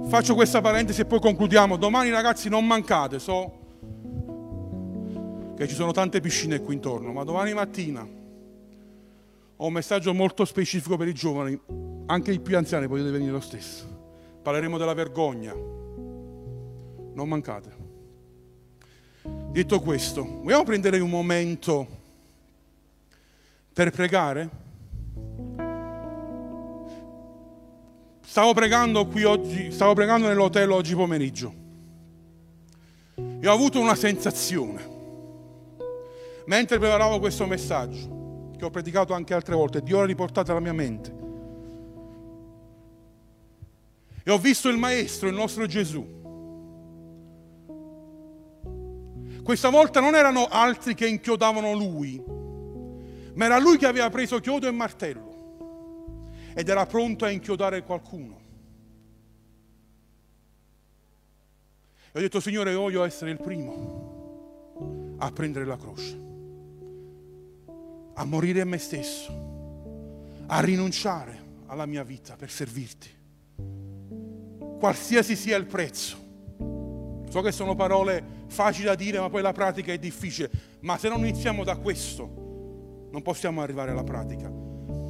Faccio 0.08 0.34
questa 0.34 0.62
parentesi 0.62 1.02
e 1.02 1.06
poi 1.06 1.20
concludiamo. 1.20 1.76
Domani 1.76 2.10
ragazzi 2.10 2.48
non 2.48 2.66
mancate, 2.66 3.20
so 3.20 3.65
che 5.56 5.68
ci 5.68 5.74
sono 5.74 5.92
tante 5.92 6.20
piscine 6.20 6.60
qui 6.60 6.76
intorno, 6.76 7.12
ma 7.12 7.24
domani 7.24 7.54
mattina 7.54 8.24
ho 9.58 9.68
un 9.68 9.74
messaggio 9.74 10.14
molto 10.14 10.44
specifico 10.44 10.98
per 10.98 11.08
i 11.08 11.14
giovani, 11.14 11.58
anche 12.08 12.32
i 12.32 12.40
più 12.40 12.58
anziani 12.58 12.88
potete 12.88 13.10
venire 13.10 13.32
lo 13.32 13.40
stesso. 13.40 13.94
Parleremo 14.42 14.78
della 14.78 14.94
vergogna. 14.94 15.54
Non 15.54 17.28
mancate. 17.30 17.84
Detto 19.24 19.80
questo, 19.80 20.24
vogliamo 20.42 20.64
prendere 20.64 21.00
un 21.00 21.10
momento 21.10 21.88
per 23.72 23.92
pregare? 23.92 24.50
Stavo 28.26 28.54
pregando 28.54 29.06
qui 29.08 29.24
oggi, 29.24 29.72
stavo 29.72 29.94
pregando 29.94 30.28
nell'hotel 30.28 30.70
oggi 30.72 30.94
pomeriggio 30.94 31.54
e 33.16 33.48
ho 33.48 33.54
avuto 33.54 33.80
una 33.80 33.96
sensazione. 33.96 34.95
Mentre 36.46 36.78
preparavo 36.78 37.20
questo 37.20 37.46
messaggio, 37.46 38.54
che 38.58 38.66
ho 38.66 38.70
predicato 38.70 39.14
anche 39.14 39.34
altre 39.34 39.56
volte, 39.56 39.82
Dio 39.82 40.00
l'ha 40.00 40.06
riportato 40.06 40.52
alla 40.52 40.60
mia 40.60 40.74
mente. 40.74 41.24
E 44.24 44.32
ho 44.32 44.38
visto 44.38 44.70
il 44.70 44.78
Maestro, 44.78 45.28
il 45.28 45.36
nostro 45.36 45.66
Gesù. 45.66 46.24
Questa 49.44 49.70
volta 49.70 50.00
non 50.00 50.16
erano 50.16 50.48
altri 50.50 50.96
che 50.96 51.08
inchiodavano 51.08 51.74
Lui, 51.74 52.24
ma 53.36 53.46
era 53.46 53.60
lui 53.60 53.78
che 53.78 53.86
aveva 53.86 54.10
preso 54.10 54.40
chiodo 54.40 54.68
e 54.68 54.72
martello 54.72 55.34
ed 56.56 56.68
era 56.70 56.86
pronto 56.86 57.26
a 57.26 57.30
inchiodare 57.30 57.84
qualcuno. 57.84 58.42
E 62.12 62.18
ho 62.18 62.22
detto, 62.22 62.40
Signore, 62.40 62.74
voglio 62.74 63.04
essere 63.04 63.32
il 63.32 63.38
primo 63.38 65.16
a 65.20 65.32
prendere 65.32 65.66
la 65.66 65.78
croce, 65.78 66.18
a 68.16 68.26
morire 68.26 68.62
a 68.62 68.66
me 68.66 68.78
stesso, 68.78 70.44
a 70.48 70.60
rinunciare 70.62 71.44
alla 71.68 71.86
mia 71.86 72.04
vita 72.04 72.36
per 72.36 72.50
servirti, 72.50 73.10
qualsiasi 74.80 75.36
sia 75.36 75.58
il 75.58 75.66
prezzo. 75.66 76.24
So 77.30 77.42
che 77.42 77.52
sono 77.52 77.76
parole 77.76 78.24
facili 78.48 78.86
da 78.86 78.96
dire, 78.96 79.20
ma 79.20 79.30
poi 79.30 79.42
la 79.42 79.52
pratica 79.52 79.92
è 79.92 79.98
difficile. 79.98 80.50
Ma 80.82 80.98
se 80.98 81.10
non 81.10 81.20
iniziamo 81.20 81.64
da 81.64 81.76
questo, 81.76 83.08
non 83.12 83.22
possiamo 83.22 83.62
arrivare 83.62 83.92
alla 83.92 84.04
pratica. 84.04 84.50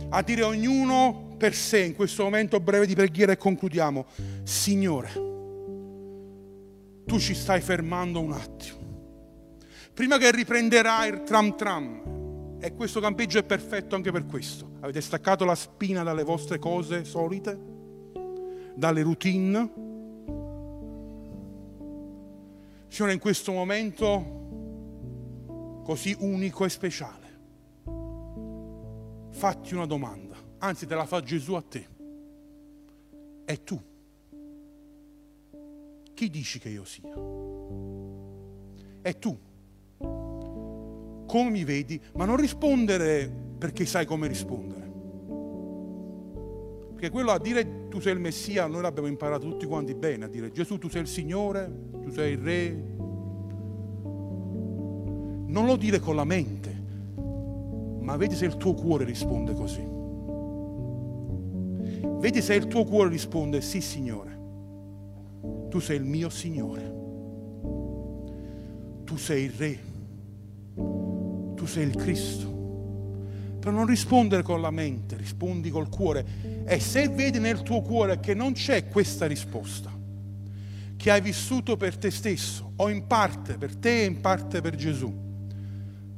A 0.10 0.22
dire 0.22 0.44
ognuno 0.44 1.36
per 1.38 1.54
sé 1.54 1.80
in 1.80 1.96
questo 1.96 2.24
momento 2.24 2.60
breve 2.60 2.88
di 2.88 2.96
preghiera 2.96 3.32
e 3.32 3.38
concludiamo. 3.38 4.06
Signore, 4.44 5.12
tu 7.06 7.20
ci 7.20 7.36
stai 7.36 7.62
fermando 7.62 8.22
un 8.22 8.32
attimo. 8.32 8.84
Prima 9.94 10.18
che 10.18 10.32
riprenderai 10.32 11.10
il 11.10 11.24
tram 11.24 11.56
tram, 11.56 12.02
e 12.60 12.74
questo 12.74 13.00
campeggio 13.00 13.40
è 13.40 13.44
perfetto 13.44 13.96
anche 13.96 14.12
per 14.12 14.26
questo. 14.26 14.72
Avete 14.80 15.02
staccato 15.02 15.46
la 15.46 15.56
spina 15.56 16.04
dalle 16.04 16.24
vostre 16.24 16.60
cose 16.60 17.04
solite, 17.04 17.60
dalle 18.76 19.02
routine. 19.02 19.72
Signore, 22.88 23.14
in 23.14 23.20
questo 23.20 23.52
momento 23.52 24.44
così 25.84 26.16
unico 26.20 26.66
e 26.66 26.70
speciale 26.70 27.26
fatti 29.36 29.76
una 29.76 29.86
domanda, 29.86 30.38
anzi 30.60 30.88
te 30.88 30.96
la 30.96 31.06
fa 31.06 31.22
Gesù 31.22 31.54
a 31.54 31.62
te. 31.62 31.88
E 33.44 33.64
tu? 33.64 33.80
Chi 36.14 36.30
dici 36.30 36.58
che 36.58 36.70
io 36.70 36.86
sia? 36.86 37.14
E 39.02 39.20
tu? 39.20 39.38
Come 41.36 41.50
mi 41.50 41.66
vedi? 41.66 42.00
Ma 42.14 42.24
non 42.24 42.38
rispondere 42.38 43.30
perché 43.58 43.86
sai 43.86 44.06
come 44.06 44.26
rispondere. 44.26 44.90
Perché 46.94 47.10
quello 47.10 47.32
a 47.32 47.40
dire 47.40 47.90
tu 47.90 48.00
sei 48.00 48.14
il 48.14 48.22
Messia, 48.22 48.68
noi 48.68 48.82
l'abbiamo 48.82 49.10
imparato 49.10 49.46
tutti 49.46 49.66
quanti 49.66 49.94
bene, 49.96 50.24
a 50.24 50.28
dire 50.30 50.50
Gesù 50.54 50.78
tu 50.78 50.88
sei 50.88 51.02
il 51.02 51.10
Signore, 51.10 51.90
tu 52.02 52.10
sei 52.10 52.32
il 52.32 52.38
Re. 52.38 52.70
Non 55.48 55.66
lo 55.66 55.76
dire 55.76 56.00
con 56.00 56.16
la 56.16 56.24
mente, 56.24 56.84
ma 58.00 58.16
vedi 58.16 58.34
se 58.34 58.46
il 58.46 58.56
tuo 58.56 58.74
cuore 58.74 59.04
risponde 59.04 59.54
così. 59.56 59.84
Vedi 62.18 62.42
se 62.42 62.54
il 62.54 62.68
tuo 62.68 62.86
cuore 62.86 63.10
risponde 63.10 63.60
sì 63.60 63.82
Signore, 63.82 64.40
tu 65.68 65.80
sei 65.82 65.98
il 65.98 66.06
mio 66.06 66.30
Signore, 66.30 66.96
tu 69.04 69.18
sei 69.18 69.44
il 69.44 69.52
Re, 69.52 69.94
tu 71.66 71.72
sei 71.72 71.88
il 71.88 71.96
Cristo. 71.96 72.54
Per 73.60 73.74
non 73.74 73.88
rispondere 73.88 74.44
con 74.44 74.62
la 74.62 74.70
mente, 74.70 75.18
rispondi 75.18 75.72
col 75.72 75.90
cuore. 75.90 76.64
E 76.66 76.80
se 76.80 77.10
vedi 77.10 77.40
nel 77.40 77.64
tuo 77.64 77.82
cuore 77.82 78.20
che 78.20 78.36
non 78.36 78.54
c'è 78.54 78.88
questa 78.88 79.26
risposta, 79.26 79.92
che 80.96 81.12
hai 81.12 81.22
vissuto 81.22 81.76
per 81.76 81.98
te 81.98 82.12
stesso, 82.12 82.74
o 82.76 82.90
in 82.90 83.08
parte 83.08 83.58
per 83.58 83.76
te 83.76 84.04
e 84.04 84.06
in 84.06 84.22
parte 84.22 84.62
per 84.62 84.76
Gesù, 84.76 85.24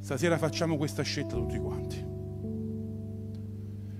Stasera 0.00 0.38
facciamo 0.38 0.76
questa 0.76 1.02
scelta 1.02 1.34
tutti 1.34 1.58
quanti. 1.58 2.06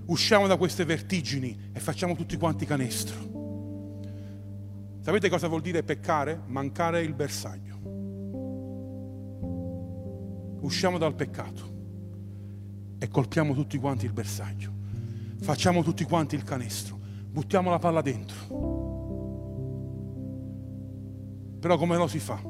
Usciamo 0.05 0.47
da 0.47 0.57
queste 0.57 0.85
vertigini 0.85 1.69
e 1.71 1.79
facciamo 1.79 2.15
tutti 2.15 2.37
quanti 2.37 2.65
canestro. 2.65 3.27
Sapete 5.01 5.29
cosa 5.29 5.47
vuol 5.47 5.61
dire 5.61 5.83
peccare? 5.83 6.41
Mancare 6.45 7.01
il 7.01 7.13
bersaglio. 7.13 7.88
Usciamo 10.61 10.97
dal 10.97 11.15
peccato 11.15 11.77
e 12.99 13.07
colpiamo 13.07 13.53
tutti 13.53 13.77
quanti 13.77 14.05
il 14.05 14.13
bersaglio. 14.13 14.71
Facciamo 15.41 15.83
tutti 15.83 16.03
quanti 16.03 16.35
il 16.35 16.43
canestro. 16.43 16.97
Buttiamo 17.29 17.69
la 17.69 17.79
palla 17.79 18.01
dentro. 18.01 18.57
Però 21.59 21.77
come 21.77 21.97
lo 21.97 22.07
si 22.07 22.19
fa? 22.19 22.41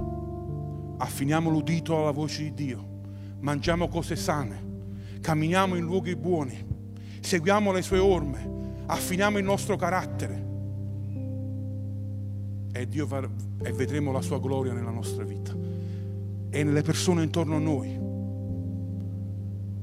Affiniamo 0.98 1.50
l'udito 1.50 1.98
alla 1.98 2.12
voce 2.12 2.44
di 2.44 2.54
Dio 2.54 2.90
mangiamo 3.40 3.88
cose 3.88 4.16
sane, 4.16 5.18
camminiamo 5.22 5.76
in 5.76 5.84
luoghi 5.84 6.16
buoni, 6.16 6.66
seguiamo 7.20 7.72
le 7.72 7.82
sue 7.82 8.00
orme, 8.00 8.84
affiniamo 8.86 9.38
il 9.38 9.44
nostro 9.44 9.76
carattere. 9.76 10.48
e, 12.72 12.88
Dio 12.88 13.08
fa, 13.08 13.28
e 13.64 13.74
vedremo 13.74 14.12
la 14.12 14.22
sua 14.22 14.40
gloria 14.40 14.74
nella 14.74 14.92
nostra 14.92 15.24
vita 15.24 15.54
e 16.50 16.64
nelle 16.64 16.82
persone 16.82 17.24
intorno 17.24 17.56
a 17.56 17.60
noi. 17.60 17.99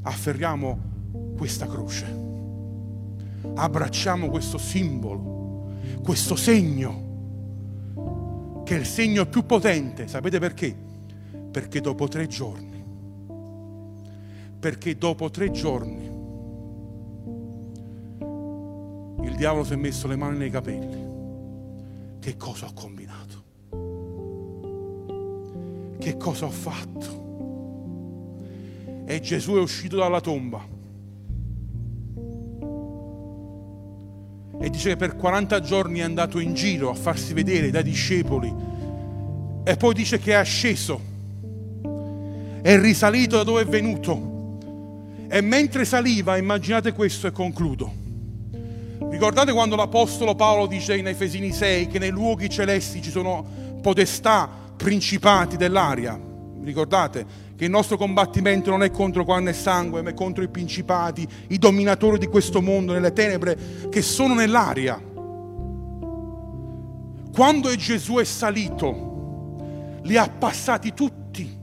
Afferriamo 0.06 0.78
questa 1.36 1.66
croce, 1.66 2.06
abbracciamo 3.54 4.28
questo 4.28 4.56
simbolo, 4.56 5.72
questo 6.00 6.36
segno, 6.36 8.62
che 8.64 8.76
è 8.76 8.78
il 8.78 8.86
segno 8.86 9.26
più 9.26 9.44
potente. 9.44 10.06
Sapete 10.06 10.38
perché? 10.38 10.76
Perché 11.50 11.80
dopo 11.80 12.06
tre 12.06 12.28
giorni, 12.28 12.84
perché 14.60 14.96
dopo 14.96 15.28
tre 15.28 15.50
giorni 15.50 16.04
il 19.24 19.34
diavolo 19.36 19.64
si 19.64 19.72
è 19.72 19.76
messo 19.76 20.06
le 20.06 20.14
mani 20.14 20.38
nei 20.38 20.50
capelli. 20.50 21.04
Che 22.20 22.36
cosa 22.36 22.66
ho 22.66 22.72
combinato? 22.72 23.42
Che 25.98 26.16
cosa 26.16 26.46
ho 26.46 26.50
fatto? 26.50 27.25
E 29.06 29.20
Gesù 29.20 29.54
è 29.54 29.60
uscito 29.60 29.96
dalla 29.96 30.20
tomba. 30.20 30.74
E 34.58 34.70
dice 34.70 34.90
che 34.90 34.96
per 34.96 35.16
40 35.16 35.60
giorni 35.60 36.00
è 36.00 36.02
andato 36.02 36.38
in 36.38 36.54
giro 36.54 36.90
a 36.90 36.94
farsi 36.94 37.32
vedere 37.32 37.70
dai 37.70 37.82
discepoli. 37.82 38.52
E 39.64 39.76
poi 39.76 39.94
dice 39.94 40.18
che 40.18 40.32
è 40.32 40.34
asceso. 40.34 41.00
È 42.62 42.78
risalito 42.78 43.36
da 43.36 43.44
dove 43.44 43.62
è 43.62 43.66
venuto. 43.66 44.58
E 45.28 45.40
mentre 45.40 45.84
saliva, 45.84 46.36
immaginate 46.36 46.92
questo 46.92 47.26
e 47.26 47.32
concludo 47.32 48.04
Ricordate 48.98 49.52
quando 49.52 49.76
l'Apostolo 49.76 50.34
Paolo 50.34 50.66
dice 50.66 50.96
in 50.96 51.06
Efesini 51.06 51.52
6 51.52 51.86
che 51.86 51.98
nei 51.98 52.10
luoghi 52.10 52.50
celesti 52.50 53.00
ci 53.00 53.10
sono 53.10 53.44
potestà, 53.80 54.48
principati 54.76 55.56
dell'aria? 55.56 56.18
Ricordate 56.62 57.24
che 57.56 57.64
il 57.64 57.70
nostro 57.70 57.96
combattimento 57.96 58.70
non 58.70 58.82
è 58.82 58.90
contro 58.90 59.24
carne 59.24 59.50
e 59.50 59.54
sangue, 59.54 60.02
ma 60.02 60.10
è 60.10 60.14
contro 60.14 60.44
i 60.44 60.48
principati, 60.48 61.26
i 61.48 61.58
dominatori 61.58 62.18
di 62.18 62.26
questo 62.26 62.60
mondo, 62.60 62.92
nelle 62.92 63.12
tenebre 63.12 63.88
che 63.88 64.02
sono 64.02 64.34
nell'aria. 64.34 65.00
Quando 67.32 67.74
Gesù 67.76 68.16
è 68.16 68.24
salito, 68.24 70.00
li 70.02 70.16
ha 70.16 70.28
passati 70.28 70.92
tutti. 70.92 71.54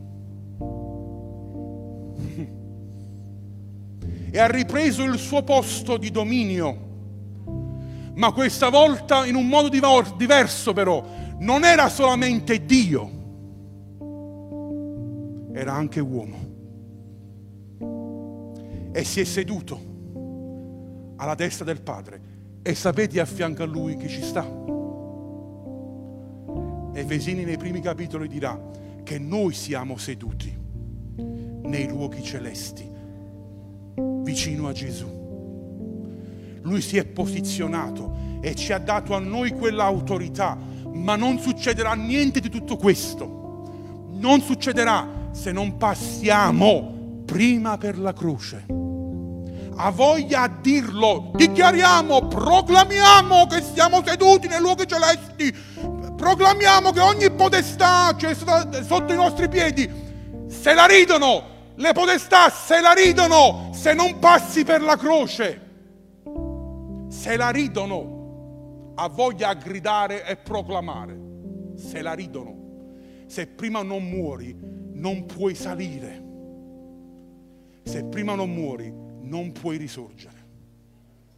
E 4.31 4.39
ha 4.39 4.47
ripreso 4.47 5.03
il 5.03 5.19
suo 5.19 5.43
posto 5.43 5.97
di 5.97 6.09
dominio 6.09 6.91
ma 8.15 8.31
questa 8.31 8.69
volta 8.69 9.25
in 9.25 9.35
un 9.35 9.47
modo 9.47 9.69
diverso 9.69 10.73
però. 10.73 11.03
Non 11.39 11.65
era 11.65 11.89
solamente 11.89 12.65
Dio, 12.65 13.22
era 15.53 15.73
anche 15.73 15.99
uomo. 15.99 16.51
E 18.91 19.03
si 19.03 19.19
è 19.21 19.23
seduto 19.23 19.91
alla 21.17 21.35
destra 21.35 21.63
del 21.63 21.81
Padre. 21.81 22.31
E 22.61 22.75
sapete 22.75 23.19
a 23.19 23.25
fianco 23.25 23.63
a 23.63 23.65
lui 23.65 23.95
chi 23.97 24.07
ci 24.07 24.23
sta? 24.23 24.45
Efesini 26.93 27.43
nei 27.43 27.57
primi 27.57 27.81
capitoli 27.81 28.27
dirà 28.27 28.59
che 29.03 29.19
noi 29.19 29.53
siamo 29.53 29.97
seduti 29.97 30.61
nei 31.63 31.87
luoghi 31.87 32.23
celesti, 32.23 32.89
vicino 34.21 34.67
a 34.67 34.71
Gesù. 34.71 35.21
Lui 36.61 36.81
si 36.81 36.97
è 36.97 37.05
posizionato 37.05 38.15
e 38.41 38.55
ci 38.55 38.71
ha 38.71 38.77
dato 38.77 39.15
a 39.15 39.19
noi 39.19 39.51
quell'autorità, 39.51 40.57
ma 40.93 41.15
non 41.15 41.39
succederà 41.39 41.93
niente 41.95 42.39
di 42.39 42.49
tutto 42.49 42.77
questo. 42.77 44.07
Non 44.11 44.39
succederà 44.41 45.22
se 45.33 45.51
non 45.51 45.77
passiamo 45.77 47.23
prima 47.25 47.77
per 47.77 47.97
la 47.97 48.13
croce. 48.13 48.65
Ha 49.75 49.89
voglia 49.89 50.43
a 50.43 50.51
dirlo, 50.61 51.31
dichiariamo, 51.33 52.27
proclamiamo 52.27 53.47
che 53.47 53.61
siamo 53.61 54.01
seduti 54.05 54.47
nei 54.47 54.59
luoghi 54.59 54.87
celesti, 54.87 55.53
proclamiamo 56.15 56.91
che 56.91 56.99
ogni 57.01 57.31
potestà 57.31 58.13
c'è 58.15 58.33
sotto 58.33 59.11
i 59.11 59.15
nostri 59.15 59.49
piedi, 59.49 59.91
se 60.47 60.73
la 60.73 60.85
ridono, 60.85 61.43
le 61.75 61.91
potestà 61.91 62.49
se 62.49 62.79
la 62.79 62.93
ridono 62.93 63.71
se 63.73 63.93
non 63.93 64.19
passi 64.19 64.63
per 64.63 64.81
la 64.81 64.95
croce 64.95 65.63
se 67.13 67.37
la 67.37 67.51
ridono, 67.51 68.93
ha 68.95 69.07
voglia 69.07 69.49
a 69.49 69.53
gridare 69.53 70.25
e 70.25 70.35
proclamare, 70.35 71.15
se 71.75 72.01
la 72.01 72.13
ridono. 72.13 72.57
Se 73.27 73.45
prima 73.47 73.83
non 73.83 74.03
muori, 74.03 74.57
non 75.03 75.25
puoi 75.25 75.53
salire. 75.53 76.23
Se 77.83 78.05
prima 78.05 78.35
non 78.35 78.53
muori, 78.53 78.89
non 79.19 79.51
puoi 79.51 79.75
risorgere. 79.75 80.41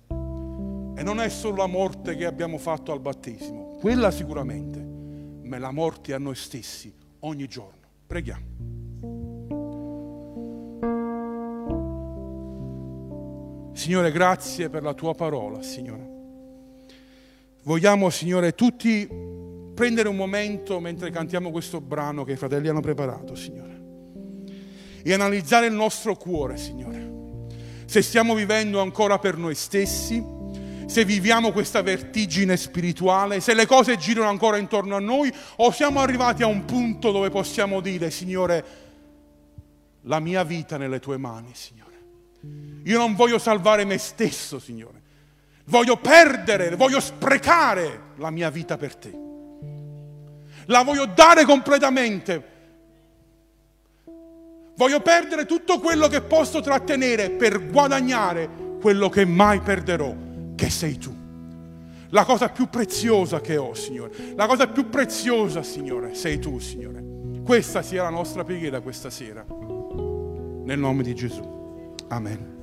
E 0.07 1.03
non 1.03 1.19
è 1.19 1.27
solo 1.29 1.55
la 1.55 1.65
morte 1.65 2.15
che 2.15 2.27
abbiamo 2.27 2.59
fatto 2.59 2.91
al 2.91 2.99
battesimo, 2.99 3.77
quella 3.79 4.11
sicuramente, 4.11 4.79
ma 4.79 5.55
è 5.55 5.59
la 5.59 5.71
morte 5.71 6.13
a 6.13 6.19
noi 6.19 6.35
stessi 6.35 6.93
ogni 7.21 7.47
giorno. 7.47 7.87
Preghiamo. 8.05 8.53
Signore, 13.73 14.11
grazie 14.11 14.69
per 14.69 14.83
la 14.83 14.93
tua 14.93 15.15
parola, 15.15 15.63
Signore. 15.63 16.13
Vogliamo, 17.63 18.11
Signore, 18.11 18.53
tutti 18.53 19.24
prendere 19.75 20.07
un 20.07 20.15
momento 20.15 20.79
mentre 20.79 21.11
cantiamo 21.11 21.51
questo 21.51 21.81
brano 21.81 22.23
che 22.23 22.31
i 22.31 22.37
fratelli 22.37 22.69
hanno 22.69 22.79
preparato, 22.79 23.35
Signore, 23.35 23.81
e 25.03 25.13
analizzare 25.13 25.67
il 25.67 25.73
nostro 25.73 26.15
cuore, 26.15 26.57
Signore. 26.57 27.03
Se 27.85 28.01
stiamo 28.01 28.33
vivendo 28.33 28.81
ancora 28.81 29.19
per 29.19 29.37
noi 29.37 29.53
stessi, 29.53 30.23
se 30.87 31.03
viviamo 31.03 31.51
questa 31.51 31.81
vertigine 31.81 32.57
spirituale, 32.57 33.41
se 33.41 33.53
le 33.53 33.65
cose 33.65 33.97
girano 33.97 34.29
ancora 34.29 34.57
intorno 34.57 34.95
a 34.95 34.99
noi 34.99 35.31
o 35.57 35.71
siamo 35.71 35.99
arrivati 35.99 36.41
a 36.41 36.47
un 36.47 36.63
punto 36.65 37.11
dove 37.11 37.29
possiamo 37.29 37.81
dire, 37.81 38.09
Signore, 38.09 38.65
la 40.03 40.19
mia 40.19 40.43
vita 40.43 40.77
nelle 40.77 40.99
tue 40.99 41.17
mani, 41.17 41.51
Signore. 41.53 41.83
Io 42.83 42.97
non 42.97 43.15
voglio 43.15 43.39
salvare 43.39 43.83
me 43.83 43.97
stesso, 43.97 44.59
Signore. 44.59 45.01
Voglio 45.65 45.97
perdere, 45.97 46.75
voglio 46.75 46.99
sprecare 46.99 48.13
la 48.17 48.29
mia 48.29 48.49
vita 48.49 48.77
per 48.77 48.95
te. 48.95 49.24
La 50.65 50.83
voglio 50.83 51.05
dare 51.05 51.45
completamente. 51.45 52.53
Voglio 54.75 54.99
perdere 54.99 55.45
tutto 55.45 55.79
quello 55.79 56.07
che 56.07 56.21
posso 56.21 56.61
trattenere 56.61 57.29
per 57.29 57.69
guadagnare 57.69 58.49
quello 58.81 59.09
che 59.09 59.25
mai 59.25 59.61
perderò, 59.61 60.13
che 60.55 60.69
sei 60.69 60.97
tu. 60.97 61.15
La 62.09 62.23
cosa 62.23 62.49
più 62.49 62.69
preziosa 62.69 63.41
che 63.41 63.57
ho, 63.57 63.73
Signore. 63.73 64.33
La 64.35 64.47
cosa 64.47 64.67
più 64.67 64.89
preziosa, 64.89 65.63
Signore, 65.63 66.13
sei 66.13 66.39
tu, 66.39 66.59
Signore. 66.59 67.03
Questa 67.43 67.81
sia 67.81 68.03
la 68.03 68.09
nostra 68.09 68.43
preghiera 68.43 68.81
questa 68.81 69.09
sera. 69.09 69.45
Nel 69.45 70.79
nome 70.79 71.03
di 71.03 71.15
Gesù. 71.15 71.93
Amen. 72.09 72.54